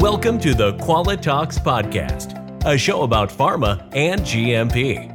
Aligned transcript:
Welcome 0.00 0.38
to 0.40 0.52
the 0.52 0.74
Qualitalks 0.74 1.58
Podcast, 1.58 2.36
a 2.66 2.76
show 2.76 3.04
about 3.04 3.30
pharma 3.30 3.88
and 3.92 4.20
GMP. 4.20 5.10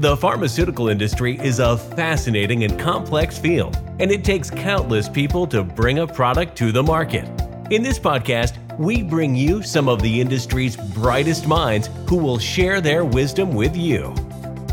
The 0.00 0.16
pharmaceutical 0.16 0.88
industry 0.88 1.36
is 1.40 1.58
a 1.58 1.76
fascinating 1.76 2.62
and 2.62 2.78
complex 2.78 3.36
field, 3.38 3.76
and 3.98 4.08
it 4.12 4.22
takes 4.22 4.48
countless 4.48 5.08
people 5.08 5.48
to 5.48 5.64
bring 5.64 5.98
a 5.98 6.06
product 6.06 6.56
to 6.58 6.70
the 6.70 6.80
market. 6.80 7.24
In 7.72 7.82
this 7.82 7.98
podcast, 7.98 8.56
we 8.78 9.02
bring 9.02 9.34
you 9.34 9.64
some 9.64 9.88
of 9.88 10.00
the 10.00 10.20
industry's 10.20 10.76
brightest 10.76 11.48
minds 11.48 11.90
who 12.08 12.16
will 12.16 12.38
share 12.38 12.80
their 12.80 13.04
wisdom 13.04 13.52
with 13.52 13.76
you. 13.76 14.14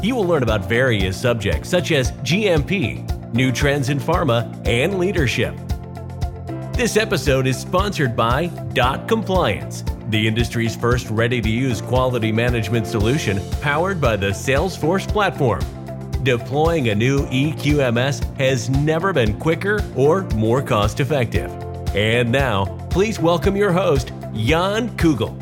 You 0.04 0.16
will 0.16 0.26
learn 0.26 0.44
about 0.44 0.70
various 0.70 1.20
subjects 1.20 1.68
such 1.68 1.92
as 1.92 2.12
GMP, 2.21 3.34
new 3.34 3.52
trends 3.52 3.89
in 3.89 4.00
pharma, 4.00 4.55
and 4.68 5.00
leadership. 5.00 5.58
This 6.78 6.96
episode 6.96 7.48
is 7.48 7.59
sponsored 7.59 8.16
by 8.16 8.52
Dot 8.73 9.07
Compliance, 9.07 9.83
the 10.10 10.28
industry's 10.28 10.75
first 10.75 11.10
ready 11.10 11.42
to 11.42 11.50
use 11.50 11.82
quality 11.82 12.32
management 12.32 12.86
solution 12.86 13.42
powered 13.61 14.00
by 14.00 14.15
the 14.15 14.28
Salesforce 14.28 15.07
platform. 15.07 15.61
Deploying 16.21 16.89
a 16.89 16.93
new 16.93 17.25
EQMS 17.29 18.21
has 18.37 18.70
never 18.70 19.11
been 19.11 19.39
quicker 19.39 19.84
or 19.96 20.21
more 20.36 20.61
cost 20.61 21.00
effective. 21.00 21.50
And 21.96 22.32
now, 22.32 22.65
please 22.92 23.20
welcome 23.20 23.56
your 23.56 23.71
host, 23.71 24.12
Yan 24.32 24.89
Kugel. 24.98 25.34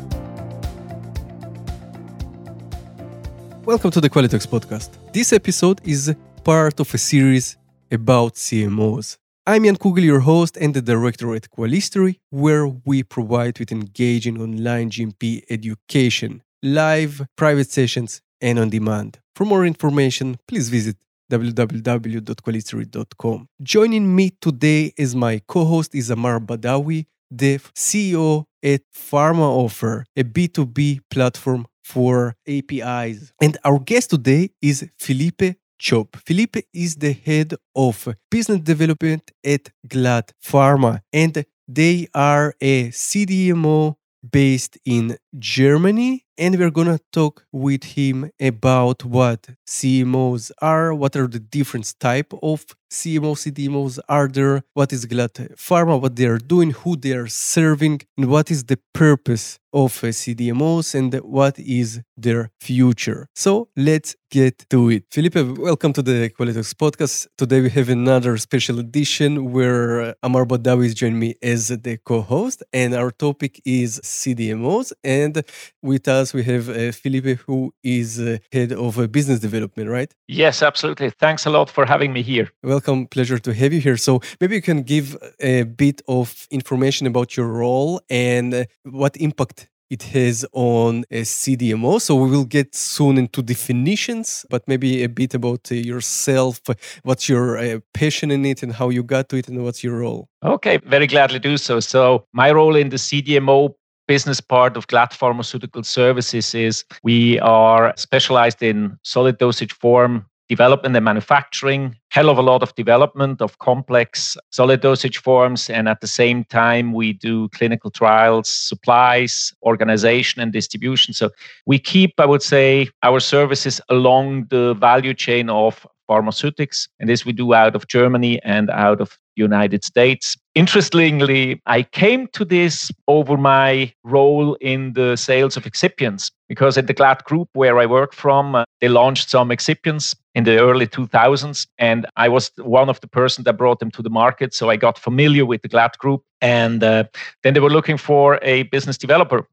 Welcome 3.66 3.90
to 3.90 4.00
the 4.00 4.08
Qualitalks 4.08 4.46
podcast. 4.48 4.88
This 5.12 5.34
episode 5.34 5.82
is 5.84 6.14
part 6.44 6.80
of 6.80 6.94
a 6.94 6.98
series 6.98 7.58
about 7.92 8.36
CMOs. 8.36 9.18
I'm 9.48 9.64
Yan 9.64 9.76
Kugel, 9.76 10.02
your 10.02 10.18
host 10.18 10.56
and 10.56 10.74
the 10.74 10.82
director 10.82 11.32
at 11.32 11.48
Qualistery, 11.50 12.18
where 12.30 12.66
we 12.66 13.04
provide 13.04 13.60
with 13.60 13.70
engaging 13.70 14.40
online 14.40 14.90
GMP 14.90 15.44
education, 15.48 16.42
live 16.64 17.24
private 17.36 17.70
sessions, 17.70 18.20
and 18.40 18.58
on 18.58 18.70
demand. 18.70 19.20
For 19.36 19.44
more 19.44 19.64
information, 19.64 20.38
please 20.48 20.68
visit 20.68 20.96
www.qualistery.com. 21.30 23.48
Joining 23.62 24.16
me 24.16 24.30
today 24.40 24.92
as 24.98 25.14
my 25.14 25.40
co-host 25.46 25.94
is 25.94 26.10
Ammar 26.10 26.44
Badwy, 26.44 27.06
the 27.30 27.60
CEO 27.76 28.46
at 28.64 28.80
PharmaOffer, 28.92 30.06
a 30.16 30.24
B2B 30.24 31.02
platform 31.08 31.66
for 31.84 32.34
APIs. 32.48 33.32
And 33.40 33.56
our 33.64 33.78
guest 33.78 34.10
today 34.10 34.50
is 34.60 34.88
Philippe 34.98 35.54
Tschopp. 35.80 36.16
Philippe 36.24 36.62
is 36.72 36.96
the 36.96 37.12
head 37.12 37.54
of 37.74 38.08
business 38.30 38.60
development 38.60 39.30
at 39.44 39.70
Glatt 39.86 40.30
Pharma, 40.42 41.00
and 41.12 41.44
they 41.68 42.06
are 42.14 42.54
a 42.60 42.88
CDMO 42.90 43.96
based 44.30 44.78
in 44.84 45.16
Germany. 45.38 46.24
And 46.38 46.58
we're 46.58 46.70
going 46.70 46.88
to 46.88 47.00
talk 47.12 47.46
with 47.50 47.84
him 47.84 48.30
about 48.38 49.04
what 49.04 49.48
CMOs 49.66 50.50
are, 50.60 50.92
what 50.92 51.16
are 51.16 51.26
the 51.26 51.38
different 51.38 51.94
type 51.98 52.32
of 52.42 52.66
CMO, 52.90 53.34
CDMOs 53.34 53.98
are 54.08 54.28
there, 54.28 54.62
what 54.74 54.92
is 54.92 55.06
Glatt 55.06 55.54
Pharma, 55.56 56.00
what 56.00 56.14
they 56.14 56.26
are 56.26 56.38
doing, 56.38 56.70
who 56.70 56.96
they 56.96 57.12
are 57.12 57.26
serving, 57.26 58.02
and 58.16 58.26
what 58.26 58.50
is 58.50 58.64
the 58.64 58.78
purpose 58.94 59.58
of 59.72 59.92
CDMOs 59.92 60.94
and 60.94 61.12
what 61.16 61.58
is 61.58 62.00
their 62.16 62.50
future. 62.60 63.28
So 63.34 63.68
let's 63.76 64.16
get 64.30 64.64
to 64.70 64.90
it. 64.90 65.04
Philippe, 65.10 65.42
welcome 65.42 65.92
to 65.92 66.02
the 66.02 66.30
Qualitalks 66.30 66.72
podcast. 66.74 67.26
Today 67.36 67.60
we 67.60 67.70
have 67.70 67.90
another 67.90 68.38
special 68.38 68.78
edition 68.78 69.52
where 69.52 70.14
Ammar 70.24 70.46
Badwy 70.46 70.86
is 70.86 70.94
joining 70.94 71.18
me 71.18 71.34
as 71.42 71.68
the 71.68 71.98
co-host, 72.04 72.62
and 72.72 72.94
our 72.94 73.10
topic 73.10 73.60
is 73.66 74.00
CDMOs. 74.00 74.92
And 75.04 75.42
with 75.82 76.08
us 76.08 76.32
we 76.32 76.42
have 76.44 76.70
uh, 76.70 76.92
Philippe, 76.92 77.34
who 77.46 77.74
is 77.82 78.18
uh, 78.18 78.38
head 78.52 78.72
of 78.72 78.98
uh, 78.98 79.06
business 79.08 79.40
development, 79.40 79.90
right? 79.90 80.10
Yes, 80.26 80.62
absolutely. 80.62 81.10
Thanks 81.10 81.44
a 81.44 81.50
lot 81.50 81.68
for 81.68 81.84
having 81.84 82.12
me 82.14 82.22
here. 82.22 82.48
Welcome, 82.76 83.06
pleasure 83.06 83.38
to 83.38 83.54
have 83.54 83.72
you 83.72 83.80
here. 83.80 83.96
So 83.96 84.20
maybe 84.38 84.54
you 84.54 84.60
can 84.60 84.82
give 84.82 85.16
a 85.40 85.62
bit 85.62 86.02
of 86.08 86.46
information 86.50 87.06
about 87.06 87.34
your 87.34 87.46
role 87.46 88.02
and 88.10 88.66
what 88.82 89.16
impact 89.16 89.70
it 89.88 90.02
has 90.02 90.44
on 90.52 91.04
a 91.10 91.22
CDMO. 91.22 91.98
So 92.02 92.16
we 92.16 92.28
will 92.28 92.44
get 92.44 92.74
soon 92.74 93.16
into 93.16 93.40
definitions, 93.40 94.44
but 94.50 94.68
maybe 94.68 95.02
a 95.04 95.08
bit 95.08 95.32
about 95.32 95.70
yourself, 95.70 96.60
what's 97.02 97.30
your 97.30 97.56
uh, 97.56 97.78
passion 97.94 98.30
in 98.30 98.44
it 98.44 98.62
and 98.62 98.74
how 98.74 98.90
you 98.90 99.02
got 99.02 99.30
to 99.30 99.36
it 99.36 99.48
and 99.48 99.64
what's 99.64 99.82
your 99.82 100.00
role. 100.00 100.28
Okay, 100.44 100.76
very 100.84 101.06
gladly 101.06 101.38
do 101.38 101.56
so. 101.56 101.80
So 101.80 102.26
my 102.34 102.52
role 102.52 102.76
in 102.76 102.90
the 102.90 102.98
CDMO 102.98 103.72
business 104.06 104.42
part 104.42 104.76
of 104.76 104.86
Glatt 104.88 105.14
Pharmaceutical 105.14 105.82
Services 105.82 106.54
is 106.54 106.84
we 107.02 107.40
are 107.40 107.94
specialized 107.96 108.62
in 108.62 108.98
solid 109.02 109.38
dosage 109.38 109.72
form 109.72 110.26
development 110.48 110.94
and 110.96 111.04
manufacturing, 111.04 111.96
hell 112.10 112.30
of 112.30 112.38
a 112.38 112.42
lot 112.42 112.62
of 112.62 112.74
development 112.74 113.42
of 113.42 113.58
complex 113.58 114.36
solid 114.50 114.80
dosage 114.80 115.18
forms. 115.18 115.68
And 115.68 115.88
at 115.88 116.00
the 116.00 116.06
same 116.06 116.44
time, 116.44 116.92
we 116.92 117.12
do 117.12 117.48
clinical 117.50 117.90
trials, 117.90 118.48
supplies, 118.48 119.52
organization, 119.62 120.40
and 120.40 120.52
distribution. 120.52 121.14
So 121.14 121.30
we 121.66 121.78
keep, 121.78 122.14
I 122.18 122.26
would 122.26 122.42
say, 122.42 122.88
our 123.02 123.20
services 123.20 123.80
along 123.88 124.46
the 124.50 124.74
value 124.74 125.14
chain 125.14 125.50
of 125.50 125.86
pharmaceutics. 126.06 126.88
And 126.98 127.08
this 127.08 127.24
we 127.24 127.32
do 127.32 127.54
out 127.54 127.74
of 127.74 127.88
Germany 127.88 128.40
and 128.42 128.70
out 128.70 129.00
of 129.00 129.18
United 129.36 129.84
States. 129.84 130.36
Interestingly, 130.54 131.60
I 131.66 131.82
came 131.82 132.26
to 132.28 132.44
this 132.44 132.90
over 133.06 133.36
my 133.36 133.92
role 134.04 134.54
in 134.60 134.94
the 134.94 135.16
sales 135.16 135.56
of 135.56 135.64
excipients 135.64 136.30
because 136.48 136.78
at 136.78 136.86
the 136.86 136.94
Glatt 136.94 137.24
Group 137.24 137.48
where 137.52 137.78
I 137.78 137.86
work 137.86 138.14
from, 138.14 138.54
uh, 138.54 138.64
they 138.80 138.88
launched 138.88 139.28
some 139.28 139.50
excipients 139.50 140.16
in 140.34 140.44
the 140.44 140.58
early 140.58 140.86
2000s 140.86 141.66
and 141.78 142.06
I 142.16 142.28
was 142.28 142.50
one 142.56 142.88
of 142.88 143.00
the 143.00 143.08
person 143.08 143.44
that 143.44 143.58
brought 143.58 143.78
them 143.78 143.90
to 143.92 144.02
the 144.02 144.10
market 144.10 144.54
so 144.54 144.70
I 144.70 144.76
got 144.76 144.98
familiar 144.98 145.44
with 145.44 145.62
the 145.62 145.68
Glatt 145.68 145.98
Group 145.98 146.22
and 146.40 146.82
uh, 146.82 147.04
then 147.42 147.54
they 147.54 147.60
were 147.60 147.70
looking 147.70 147.96
for 147.98 148.38
a 148.42 148.64
business 148.64 148.98
developer 148.98 149.46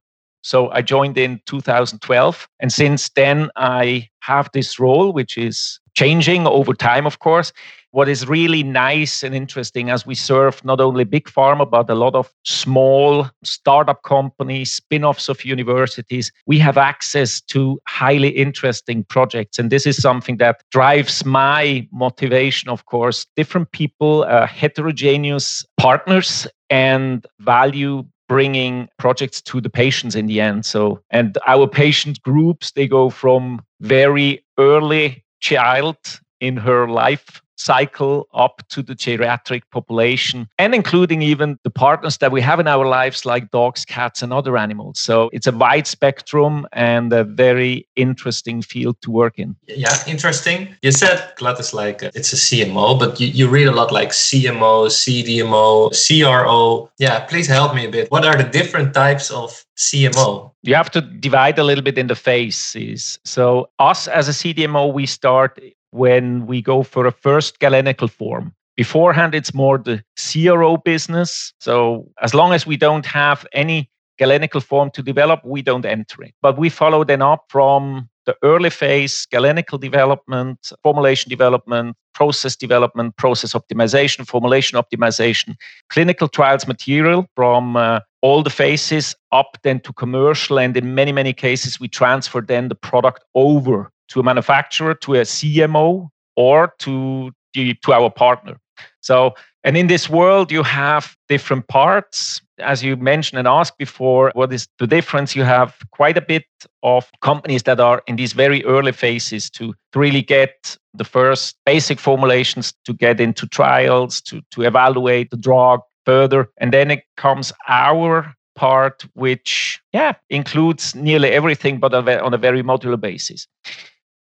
so 0.44 0.70
I 0.72 0.82
joined 0.82 1.18
in 1.18 1.42
2012. 1.46 2.48
And 2.60 2.72
since 2.72 3.10
then, 3.10 3.50
I 3.56 4.10
have 4.20 4.50
this 4.54 4.78
role, 4.78 5.14
which 5.14 5.38
is 5.38 5.80
changing 5.94 6.48
over 6.48 6.74
time, 6.74 7.06
of 7.06 7.20
course. 7.20 7.52
What 7.92 8.10
is 8.10 8.28
really 8.28 8.64
nice 8.64 9.22
and 9.22 9.36
interesting 9.36 9.92
as 9.92 10.04
we 10.04 10.16
serve 10.16 10.66
not 10.66 10.82
only 10.82 11.04
big 11.04 11.26
pharma, 11.26 11.70
but 11.70 11.88
a 11.92 11.96
lot 11.96 12.16
of 12.16 12.34
small 12.44 13.30
startup 13.44 14.02
companies, 14.02 14.74
spin 14.74 15.04
offs 15.04 15.30
of 15.30 15.46
universities, 15.46 16.32
we 16.48 16.58
have 16.58 16.76
access 16.76 17.40
to 17.42 17.80
highly 17.88 18.30
interesting 18.30 19.04
projects. 19.04 19.60
And 19.60 19.70
this 19.70 19.86
is 19.86 20.02
something 20.02 20.38
that 20.38 20.64
drives 20.72 21.24
my 21.24 21.88
motivation, 21.92 22.70
of 22.70 22.88
course. 22.88 23.28
Different 23.36 23.72
people, 23.72 24.24
uh, 24.24 24.48
heterogeneous 24.48 25.64
partners, 25.78 26.48
and 26.72 27.28
value 27.40 28.04
bringing 28.28 28.88
projects 28.98 29.42
to 29.44 29.62
the 29.62 29.70
patients 29.70 30.16
in 30.16 30.26
the 30.26 30.42
end. 30.42 30.66
So, 30.66 31.04
and 31.12 31.38
our 31.46 31.68
patient 31.68 32.20
groups, 32.24 32.72
they 32.72 32.88
go 32.88 33.12
from 33.12 33.62
very 33.82 34.44
early 34.58 35.23
child 35.44 35.98
in 36.42 36.58
her 36.58 36.88
life 36.88 37.43
cycle 37.56 38.28
up 38.34 38.62
to 38.70 38.82
the 38.82 38.96
geriatric 38.96 39.64
population 39.72 40.48
and 40.58 40.74
including 40.74 41.22
even 41.22 41.58
the 41.64 41.70
partners 41.70 42.18
that 42.18 42.32
we 42.32 42.42
have 42.42 42.60
in 42.60 42.68
our 42.68 42.86
lives 42.86 43.26
like 43.26 43.52
dogs 43.52 43.86
cats 43.86 44.22
and 44.22 44.34
other 44.34 44.58
animals. 44.58 45.00
So 45.00 45.30
it's 45.34 45.48
a 45.48 45.52
wide 45.52 45.88
spectrum 45.88 46.68
and 46.74 47.14
a 47.14 47.24
very 47.24 47.88
interesting 47.96 48.62
field 48.62 49.02
to 49.02 49.12
work 49.12 49.40
in. 49.40 49.56
Yeah 49.68 49.94
interesting. 50.08 50.76
You 50.82 50.92
said 50.92 51.34
Glatt 51.38 51.60
is 51.60 51.74
like 51.74 52.04
uh, 52.04 52.12
it's 52.16 52.34
a 52.34 52.36
cmo 52.36 53.00
but 53.00 53.20
you, 53.20 53.28
you 53.28 53.48
read 53.48 53.68
a 53.68 53.72
lot 53.72 53.92
like 53.92 54.10
cmo 54.10 54.88
cdmo 54.88 55.92
cro 56.24 56.90
yeah 56.98 57.20
please 57.22 57.48
help 57.48 57.76
me 57.76 57.86
a 57.86 57.90
bit. 57.90 58.12
What 58.12 58.26
are 58.26 58.36
the 58.36 58.44
different 58.44 58.94
types 58.94 59.32
of 59.32 59.66
cmo 59.78 60.52
you 60.64 60.76
have 60.76 60.90
to 60.92 61.02
divide 61.02 61.60
a 61.60 61.64
little 61.64 61.84
bit 61.84 61.98
in 61.98 62.08
the 62.08 62.16
phases. 62.16 63.20
So 63.26 63.70
us 63.80 64.08
as 64.08 64.30
a 64.30 64.32
cdmo 64.32 64.94
we 64.94 65.06
start 65.06 65.60
when 65.94 66.48
we 66.48 66.62
go 66.62 66.84
for 66.84 67.06
a 67.06 67.12
first 67.12 67.60
galenical 67.60 68.10
form. 68.10 68.54
Beforehand, 68.76 69.36
it's 69.36 69.54
more 69.54 69.78
the 69.78 70.04
CRO 70.18 70.78
business. 70.78 71.54
So 71.60 72.10
as 72.22 72.34
long 72.34 72.54
as 72.54 72.66
we 72.66 72.76
don't 72.76 73.06
have 73.06 73.46
any 73.54 73.90
galenical 74.20 74.64
form 74.64 74.90
to 74.92 75.04
develop, 75.04 75.42
we 75.46 75.62
don't 75.62 75.86
enter 75.86 76.24
it. 76.24 76.34
But 76.42 76.58
we 76.58 76.70
follow 76.70 77.04
then 77.04 77.22
up 77.22 77.46
from 77.50 78.10
the 78.26 78.36
early 78.42 78.70
phase, 78.70 79.28
galenical 79.32 79.80
development, 79.80 80.72
formulation 80.82 81.30
development, 81.30 81.96
process 82.14 82.56
development, 82.56 83.16
process 83.18 83.54
optimization, 83.54 84.26
formulation 84.26 84.80
optimization, 84.80 85.56
clinical 85.90 86.28
trials 86.28 86.68
material 86.68 87.28
from 87.36 87.76
uh, 87.76 88.00
all 88.22 88.42
the 88.42 88.50
phases 88.50 89.16
up 89.32 89.58
then 89.64 89.80
to 89.82 89.94
commercial. 89.94 90.58
And 90.58 90.76
in 90.78 90.96
many, 90.96 91.12
many 91.12 91.34
cases, 91.34 91.80
we 91.80 91.88
transfer 91.88 92.42
then 92.42 92.70
the 92.70 92.76
product 92.76 93.24
over 93.36 93.92
to 94.14 94.20
a 94.20 94.24
manufacturer, 94.24 94.94
to 94.94 95.16
a 95.16 95.22
CMO, 95.22 96.10
or 96.36 96.74
to 96.80 97.32
the, 97.54 97.74
to 97.84 97.94
our 97.94 98.10
partner. 98.10 98.58
So, 99.02 99.34
and 99.64 99.76
in 99.78 99.88
this 99.88 100.10
world, 100.10 100.52
you 100.52 100.64
have 100.64 101.16
different 101.30 101.68
parts. 101.68 102.42
As 102.60 102.84
you 102.84 102.96
mentioned 102.96 103.40
and 103.40 103.48
asked 103.48 103.78
before, 103.78 104.32
what 104.36 104.54
is 104.54 104.68
the 104.78 104.88
difference? 104.88 105.36
You 105.36 105.44
have 105.44 105.76
quite 105.92 106.18
a 106.18 106.22
bit 106.22 106.46
of 106.84 107.10
companies 107.22 107.64
that 107.64 107.80
are 107.80 108.04
in 108.08 108.16
these 108.18 108.34
very 108.34 108.64
early 108.66 108.92
phases 108.92 109.50
to, 109.52 109.74
to 109.94 110.00
really 110.00 110.22
get 110.22 110.78
the 110.94 111.06
first 111.06 111.56
basic 111.66 112.00
formulations 112.00 112.74
to 112.86 112.94
get 112.94 113.20
into 113.20 113.48
trials, 113.48 114.22
to, 114.22 114.42
to 114.52 114.62
evaluate 114.62 115.32
the 115.32 115.38
drug 115.38 115.82
further. 116.06 116.50
And 116.58 116.72
then 116.74 116.92
it 116.92 117.04
comes 117.18 117.52
our 117.68 118.36
part, 118.56 119.06
which, 119.14 119.82
yeah, 119.94 120.14
includes 120.30 120.94
nearly 120.94 121.30
everything, 121.30 121.80
but 121.80 121.94
on 121.94 122.34
a 122.34 122.38
very 122.38 122.64
modular 122.64 123.00
basis. 123.00 123.48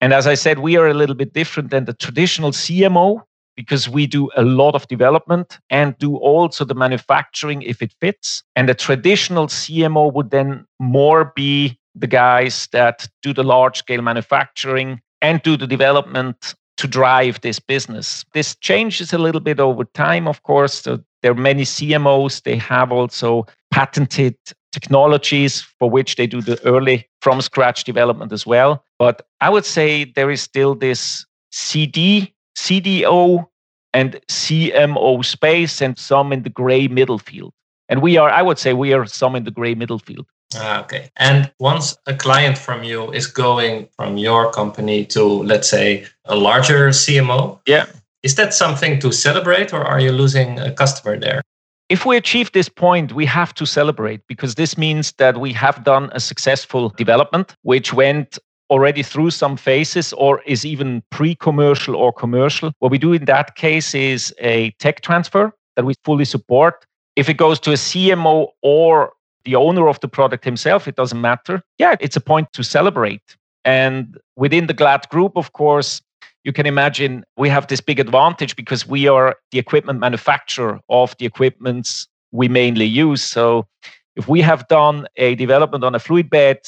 And 0.01 0.13
as 0.13 0.27
I 0.27 0.35
said, 0.35 0.59
we 0.59 0.77
are 0.77 0.88
a 0.88 0.94
little 0.94 1.15
bit 1.15 1.33
different 1.33 1.71
than 1.71 1.85
the 1.85 1.94
traditional 1.94 2.51
CMO 2.51 3.21
because 3.55 3.89
we 3.89 4.05
do 4.05 4.29
a 4.38 4.44
lot 4.44 4.75
of 4.75 4.88
development 4.88 5.59
and 5.69 5.97
do 5.97 6.15
also 6.17 6.63
the 6.63 6.75
manufacturing 6.75 7.63
if 7.63 7.81
it 7.81 7.94
fits. 7.99 8.44
And 8.55 8.69
the 8.69 8.75
traditional 8.75 9.47
CMO 9.47 10.13
would 10.13 10.29
then 10.29 10.65
more 10.79 11.33
be 11.35 11.79
the 11.95 12.07
guys 12.07 12.69
that 12.71 13.07
do 13.23 13.33
the 13.33 13.44
large 13.44 13.79
scale 13.79 14.03
manufacturing 14.03 15.01
and 15.21 15.41
do 15.41 15.57
the 15.57 15.65
development 15.65 16.53
to 16.77 16.88
drive 16.88 17.41
this 17.41 17.59
business. 17.59 18.23
This 18.33 18.55
changes 18.57 19.11
a 19.11 19.17
little 19.17 19.41
bit 19.41 19.59
over 19.59 19.83
time, 19.83 20.27
of 20.27 20.43
course. 20.43 20.75
So 20.75 21.00
there 21.23 21.31
are 21.31 21.35
many 21.35 21.63
CMOs, 21.63 22.43
they 22.43 22.55
have 22.57 22.91
also 22.91 23.47
patented 23.71 24.38
technologies 24.79 25.62
for 25.79 25.89
which 25.89 26.18
they 26.18 26.27
do 26.27 26.39
the 26.39 26.57
early 26.63 27.07
from 27.21 27.41
scratch 27.41 27.83
development 27.83 28.31
as 28.31 28.45
well. 28.45 28.83
But 29.00 29.15
I 29.41 29.50
would 29.50 29.65
say 29.65 30.06
there 30.15 30.29
is 30.29 30.41
still 30.41 30.75
this 30.75 31.25
CD, 31.51 32.33
CDO, 32.56 33.47
and 33.94 34.21
CMO 34.29 35.25
space, 35.25 35.81
and 35.81 35.97
some 35.97 36.31
in 36.31 36.44
the 36.44 36.51
gray 36.62 36.88
middle 36.88 37.18
field. 37.18 37.53
And 37.89 38.01
we 38.01 38.18
are, 38.18 38.29
I 38.29 38.44
would 38.44 38.59
say, 38.59 38.74
we 38.74 38.94
are 38.94 39.06
some 39.07 39.35
in 39.35 39.44
the 39.45 39.51
gray 39.51 39.74
middle 39.74 40.00
field. 40.00 40.27
Ah, 40.56 40.83
okay. 40.83 41.09
And 41.15 41.51
once 41.59 41.97
a 42.06 42.15
client 42.15 42.57
from 42.57 42.83
you 42.83 43.12
is 43.12 43.25
going 43.25 43.88
from 43.95 44.18
your 44.18 44.51
company 44.51 45.06
to, 45.07 45.24
let's 45.24 45.69
say, 45.69 46.06
a 46.25 46.35
larger 46.35 46.89
CMO, 46.89 47.59
yeah, 47.65 47.85
is 48.24 48.35
that 48.35 48.53
something 48.53 49.00
to 49.00 49.12
celebrate, 49.12 49.74
or 49.74 49.83
are 49.83 50.00
you 50.00 50.12
losing 50.12 50.59
a 50.59 50.71
customer 50.71 51.18
there? 51.19 51.41
If 51.89 52.06
we 52.06 52.18
achieve 52.18 52.51
this 52.51 52.68
point, 52.68 53.13
we 53.13 53.25
have 53.25 53.54
to 53.54 53.66
celebrate 53.66 54.22
because 54.28 54.56
this 54.56 54.78
means 54.78 55.13
that 55.13 55.39
we 55.39 55.54
have 55.54 55.86
done 55.86 56.10
a 56.12 56.19
successful 56.19 56.89
development, 56.89 57.56
which 57.62 57.94
went 57.94 58.38
already 58.69 59.04
through 59.04 59.30
some 59.31 59.56
phases 59.56 60.12
or 60.13 60.42
is 60.45 60.66
even 60.66 61.01
pre 61.12 61.36
commercial 61.36 61.95
or 61.95 62.12
commercial. 62.12 62.74
What 62.80 62.92
we 62.92 62.98
do 62.98 63.13
in 63.13 63.24
that 63.25 63.56
case 63.56 63.95
is 63.95 64.36
a 64.39 64.72
tech 64.80 65.00
transfer 65.00 65.54
that 65.78 65.86
we 65.86 65.94
fully 66.04 66.25
support. 66.25 66.86
If 67.16 67.30
it 67.30 67.36
goes 67.36 67.57
to 67.62 67.72
a 67.72 67.75
CMO 67.75 68.50
or 68.62 69.13
the 69.45 69.56
owner 69.56 69.88
of 69.88 70.00
the 70.01 70.10
product 70.10 70.44
himself, 70.44 70.89
it 70.89 70.98
doesn't 70.98 71.22
matter. 71.22 71.63
Yeah, 71.78 71.95
it's 72.01 72.18
a 72.18 72.22
point 72.22 72.51
to 72.51 72.63
celebrate. 72.63 73.38
And 73.63 74.18
within 74.36 74.68
the 74.68 74.74
Glatt 74.74 75.07
group, 75.10 75.38
of 75.38 75.54
course, 75.54 76.01
you 76.44 76.54
can 76.54 76.66
imagine 76.66 77.24
we 77.38 77.50
have 77.50 77.68
this 77.68 77.81
big 77.81 78.00
advantage 78.00 78.56
because 78.56 78.88
we 78.88 79.07
are 79.07 79.36
the 79.51 79.60
equipment 79.60 80.00
manufacturer 80.00 80.80
of 80.89 81.16
the 81.19 81.25
equipments 81.25 82.07
we 82.31 82.48
mainly 82.48 82.86
use. 82.86 83.22
So 83.24 83.68
if 84.16 84.28
we 84.28 84.42
have 84.42 84.68
done 84.68 85.07
a 85.18 85.36
development 85.36 85.84
on 85.84 85.95
a 85.95 86.00
fluid 86.00 86.30
bed 86.30 86.60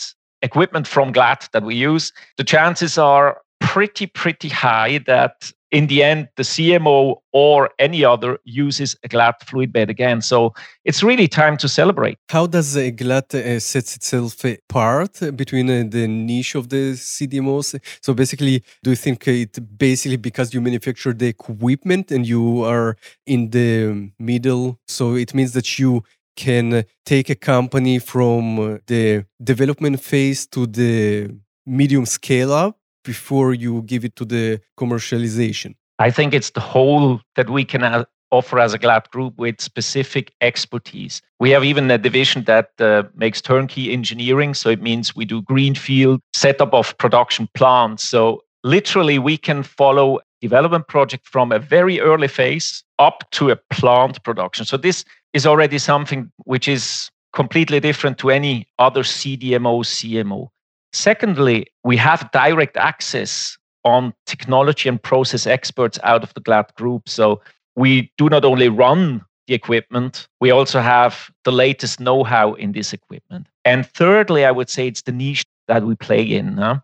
equipment 0.41 0.87
from 0.87 1.13
Glatt 1.13 1.49
that 1.51 1.63
we 1.63 1.75
use, 1.75 2.13
the 2.37 2.43
chances 2.43 2.97
are 2.97 3.41
pretty, 3.59 4.07
pretty 4.07 4.49
high 4.49 4.99
that 5.05 5.51
in 5.71 5.87
the 5.87 6.03
end, 6.03 6.29
the 6.35 6.43
CMO 6.43 7.17
or 7.31 7.69
any 7.77 8.03
other 8.03 8.39
uses 8.43 8.95
a 9.03 9.09
Glatt 9.09 9.43
fluid 9.45 9.71
bed 9.71 9.89
again. 9.89 10.21
So 10.21 10.53
it's 10.83 11.03
really 11.03 11.27
time 11.27 11.57
to 11.57 11.67
celebrate. 11.67 12.17
How 12.29 12.47
does 12.47 12.75
a 12.75 12.91
Glatt 12.91 13.33
uh, 13.35 13.59
sets 13.59 13.95
itself 13.95 14.43
apart 14.43 15.19
between 15.35 15.69
uh, 15.69 15.83
the 15.87 16.07
niche 16.07 16.55
of 16.55 16.69
the 16.69 16.93
CDMOs? 16.93 17.79
So 18.01 18.13
basically, 18.13 18.63
do 18.83 18.89
you 18.89 18.95
think 18.95 19.27
it 19.27 19.77
basically 19.77 20.17
because 20.17 20.53
you 20.53 20.61
manufacture 20.61 21.13
the 21.13 21.27
equipment 21.27 22.11
and 22.11 22.27
you 22.27 22.63
are 22.63 22.95
in 23.25 23.51
the 23.51 24.11
middle? 24.17 24.79
So 24.87 25.15
it 25.15 25.33
means 25.33 25.53
that 25.53 25.77
you 25.77 26.03
can 26.35 26.85
take 27.05 27.29
a 27.29 27.35
company 27.35 27.99
from 27.99 28.59
uh, 28.59 28.77
the 28.87 29.25
development 29.43 29.99
phase 30.01 30.47
to 30.47 30.65
the 30.65 31.29
medium 31.65 32.05
scale 32.05 32.53
up 32.53 32.78
before 33.03 33.53
you 33.53 33.81
give 33.83 34.05
it 34.05 34.15
to 34.17 34.25
the 34.25 34.59
commercialization? 34.77 35.75
I 35.99 36.11
think 36.11 36.33
it's 36.33 36.51
the 36.51 36.61
whole 36.61 37.19
that 37.35 37.49
we 37.49 37.65
can 37.65 37.83
uh, 37.83 38.05
offer 38.31 38.59
as 38.59 38.73
a 38.73 38.79
Glatt 38.79 39.09
group 39.09 39.37
with 39.37 39.59
specific 39.59 40.33
expertise. 40.41 41.21
We 41.39 41.49
have 41.51 41.63
even 41.63 41.89
a 41.91 41.97
division 41.97 42.43
that 42.45 42.69
uh, 42.79 43.03
makes 43.15 43.41
turnkey 43.41 43.91
engineering. 43.91 44.53
So 44.53 44.69
it 44.69 44.81
means 44.81 45.15
we 45.15 45.25
do 45.25 45.41
greenfield 45.41 46.21
setup 46.33 46.73
of 46.73 46.97
production 46.97 47.49
plants. 47.53 48.03
So 48.03 48.43
literally, 48.63 49.19
we 49.19 49.37
can 49.37 49.63
follow 49.63 50.19
development 50.41 50.87
project 50.87 51.27
from 51.27 51.51
a 51.51 51.59
very 51.59 51.99
early 51.99 52.27
phase 52.27 52.83
up 52.97 53.29
to 53.31 53.49
a 53.49 53.55
plant 53.55 54.23
production. 54.23 54.65
So 54.65 54.77
this 54.77 55.03
is 55.33 55.45
already 55.45 55.77
something 55.77 56.31
which 56.45 56.67
is 56.67 57.09
completely 57.33 57.79
different 57.79 58.17
to 58.19 58.29
any 58.29 58.67
other 58.79 59.03
CDMO, 59.03 59.83
CMO. 59.83 60.49
Secondly, 60.93 61.67
we 61.83 61.97
have 61.97 62.31
direct 62.31 62.77
access 62.77 63.57
on 63.85 64.13
technology 64.25 64.89
and 64.89 65.01
process 65.01 65.47
experts 65.47 65.99
out 66.03 66.23
of 66.23 66.33
the 66.33 66.41
Glatt 66.41 66.73
group. 66.75 67.07
So 67.07 67.41
we 67.75 68.11
do 68.17 68.29
not 68.29 68.43
only 68.45 68.69
run 68.69 69.23
the 69.47 69.53
equipment, 69.53 70.27
we 70.41 70.51
also 70.51 70.79
have 70.79 71.29
the 71.43 71.51
latest 71.51 71.99
know 71.99 72.23
how 72.23 72.53
in 72.55 72.71
this 72.71 72.93
equipment. 72.93 73.47
And 73.65 73.87
thirdly, 73.87 74.45
I 74.45 74.51
would 74.51 74.69
say 74.69 74.87
it's 74.87 75.03
the 75.03 75.11
niche 75.11 75.45
that 75.67 75.83
we 75.83 75.95
play 75.95 76.23
in. 76.23 76.57
Huh? 76.57 76.79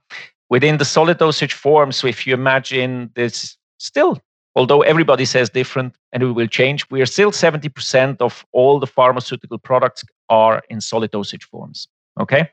Within 0.50 0.78
the 0.78 0.86
solid 0.86 1.18
dosage 1.18 1.54
forms, 1.54 1.96
so 1.96 2.08
if 2.08 2.26
you 2.26 2.34
imagine 2.34 3.12
this 3.16 3.58
still, 3.78 4.20
although 4.56 4.82
everybody 4.82 5.26
says 5.26 5.50
different 5.50 5.96
and 6.12 6.24
it 6.24 6.32
will 6.32 6.48
change, 6.48 6.90
we 6.90 7.02
are 7.02 7.06
still 7.06 7.32
70% 7.32 8.22
of 8.22 8.46
all 8.52 8.80
the 8.80 8.88
pharmaceutical 8.88 9.58
products 9.58 10.04
are 10.30 10.62
in 10.70 10.82
solid 10.82 11.12
dosage 11.12 11.44
forms. 11.44 11.88
Okay. 12.20 12.50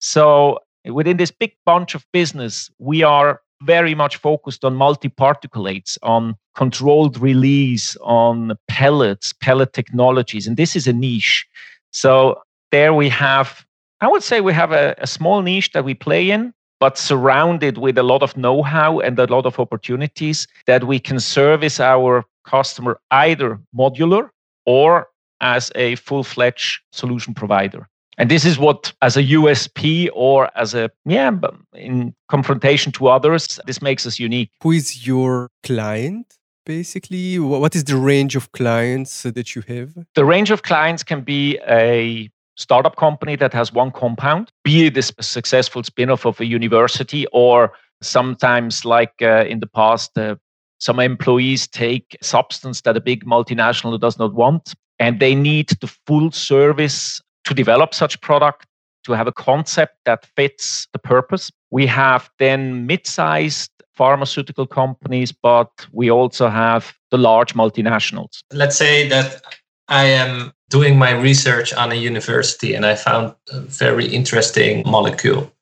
So 0.00 0.58
within 0.84 1.16
this 1.16 1.30
big 1.30 1.52
bunch 1.66 1.94
of 1.94 2.06
business, 2.12 2.70
we 2.78 3.02
are 3.02 3.40
very 3.62 3.94
much 3.94 4.16
focused 4.16 4.64
on 4.64 4.74
multi-particulates, 4.74 5.98
on 6.02 6.34
controlled 6.54 7.18
release, 7.20 7.96
on 8.00 8.56
pellets, 8.68 9.32
pellet 9.34 9.72
technologies, 9.72 10.46
and 10.46 10.56
this 10.56 10.74
is 10.74 10.86
a 10.86 10.92
niche. 10.92 11.46
So 11.92 12.40
there 12.70 12.94
we 12.94 13.08
have, 13.10 13.64
I 14.00 14.08
would 14.08 14.22
say 14.22 14.40
we 14.40 14.54
have 14.54 14.72
a, 14.72 14.94
a 14.98 15.06
small 15.06 15.42
niche 15.42 15.72
that 15.72 15.84
we 15.84 15.94
play 15.94 16.30
in, 16.30 16.54
but 16.78 16.96
surrounded 16.96 17.76
with 17.76 17.98
a 17.98 18.02
lot 18.02 18.22
of 18.22 18.36
know-how 18.36 19.00
and 19.00 19.18
a 19.18 19.26
lot 19.26 19.44
of 19.44 19.60
opportunities 19.60 20.46
that 20.66 20.84
we 20.84 20.98
can 20.98 21.20
service 21.20 21.78
our 21.78 22.24
customer 22.44 22.98
either 23.10 23.60
modular 23.76 24.30
or 24.64 25.08
as 25.42 25.70
a 25.74 25.96
full-fledged 25.96 26.80
solution 26.92 27.34
provider. 27.34 27.86
And 28.20 28.30
this 28.30 28.44
is 28.44 28.58
what, 28.58 28.92
as 29.00 29.16
a 29.16 29.22
USP 29.22 30.10
or 30.12 30.50
as 30.54 30.74
a, 30.74 30.90
yeah, 31.06 31.30
in 31.72 32.14
confrontation 32.28 32.92
to 32.92 33.08
others, 33.08 33.58
this 33.66 33.80
makes 33.80 34.06
us 34.06 34.18
unique. 34.18 34.50
Who 34.62 34.72
is 34.72 35.06
your 35.06 35.48
client? 35.62 36.26
Basically, 36.66 37.38
what 37.38 37.74
is 37.74 37.84
the 37.84 37.96
range 37.96 38.36
of 38.36 38.52
clients 38.52 39.22
that 39.22 39.54
you 39.56 39.62
have? 39.68 39.94
The 40.16 40.26
range 40.26 40.50
of 40.50 40.64
clients 40.64 41.02
can 41.02 41.22
be 41.22 41.58
a 41.66 42.30
startup 42.56 42.96
company 42.96 43.36
that 43.36 43.54
has 43.54 43.72
one 43.72 43.90
compound, 43.90 44.52
be 44.64 44.88
it 44.88 44.98
a 44.98 45.22
successful 45.22 45.82
spin 45.82 46.10
off 46.10 46.26
of 46.26 46.38
a 46.40 46.44
university, 46.44 47.24
or 47.32 47.72
sometimes, 48.02 48.84
like 48.84 49.14
uh, 49.22 49.46
in 49.48 49.60
the 49.60 49.66
past, 49.66 50.18
uh, 50.18 50.36
some 50.78 51.00
employees 51.00 51.66
take 51.66 52.18
substance 52.20 52.82
that 52.82 52.98
a 52.98 53.00
big 53.00 53.24
multinational 53.24 53.98
does 53.98 54.18
not 54.18 54.34
want, 54.34 54.74
and 54.98 55.20
they 55.20 55.34
need 55.34 55.70
the 55.80 55.90
full 56.06 56.30
service 56.30 57.22
to 57.44 57.54
develop 57.54 57.94
such 57.94 58.20
product 58.20 58.66
to 59.04 59.12
have 59.12 59.26
a 59.26 59.32
concept 59.32 59.96
that 60.04 60.26
fits 60.36 60.86
the 60.92 60.98
purpose. 60.98 61.50
We 61.70 61.86
have 61.86 62.30
then 62.38 62.86
mid-sized 62.86 63.70
pharmaceutical 63.94 64.66
companies, 64.66 65.32
but 65.32 65.70
we 65.92 66.10
also 66.10 66.48
have 66.48 66.94
the 67.10 67.18
large 67.18 67.54
multinationals. 67.54 68.40
Let's 68.52 68.76
say 68.76 69.08
that 69.08 69.42
I 69.88 70.04
am 70.04 70.52
doing 70.70 70.98
my 70.98 71.10
research 71.10 71.74
on 71.74 71.92
a 71.92 71.96
university 71.96 72.74
and 72.74 72.86
I 72.86 72.94
found 72.94 73.34
a 73.50 73.60
very 73.60 74.06
interesting 74.06 74.82
molecule. 74.86 75.52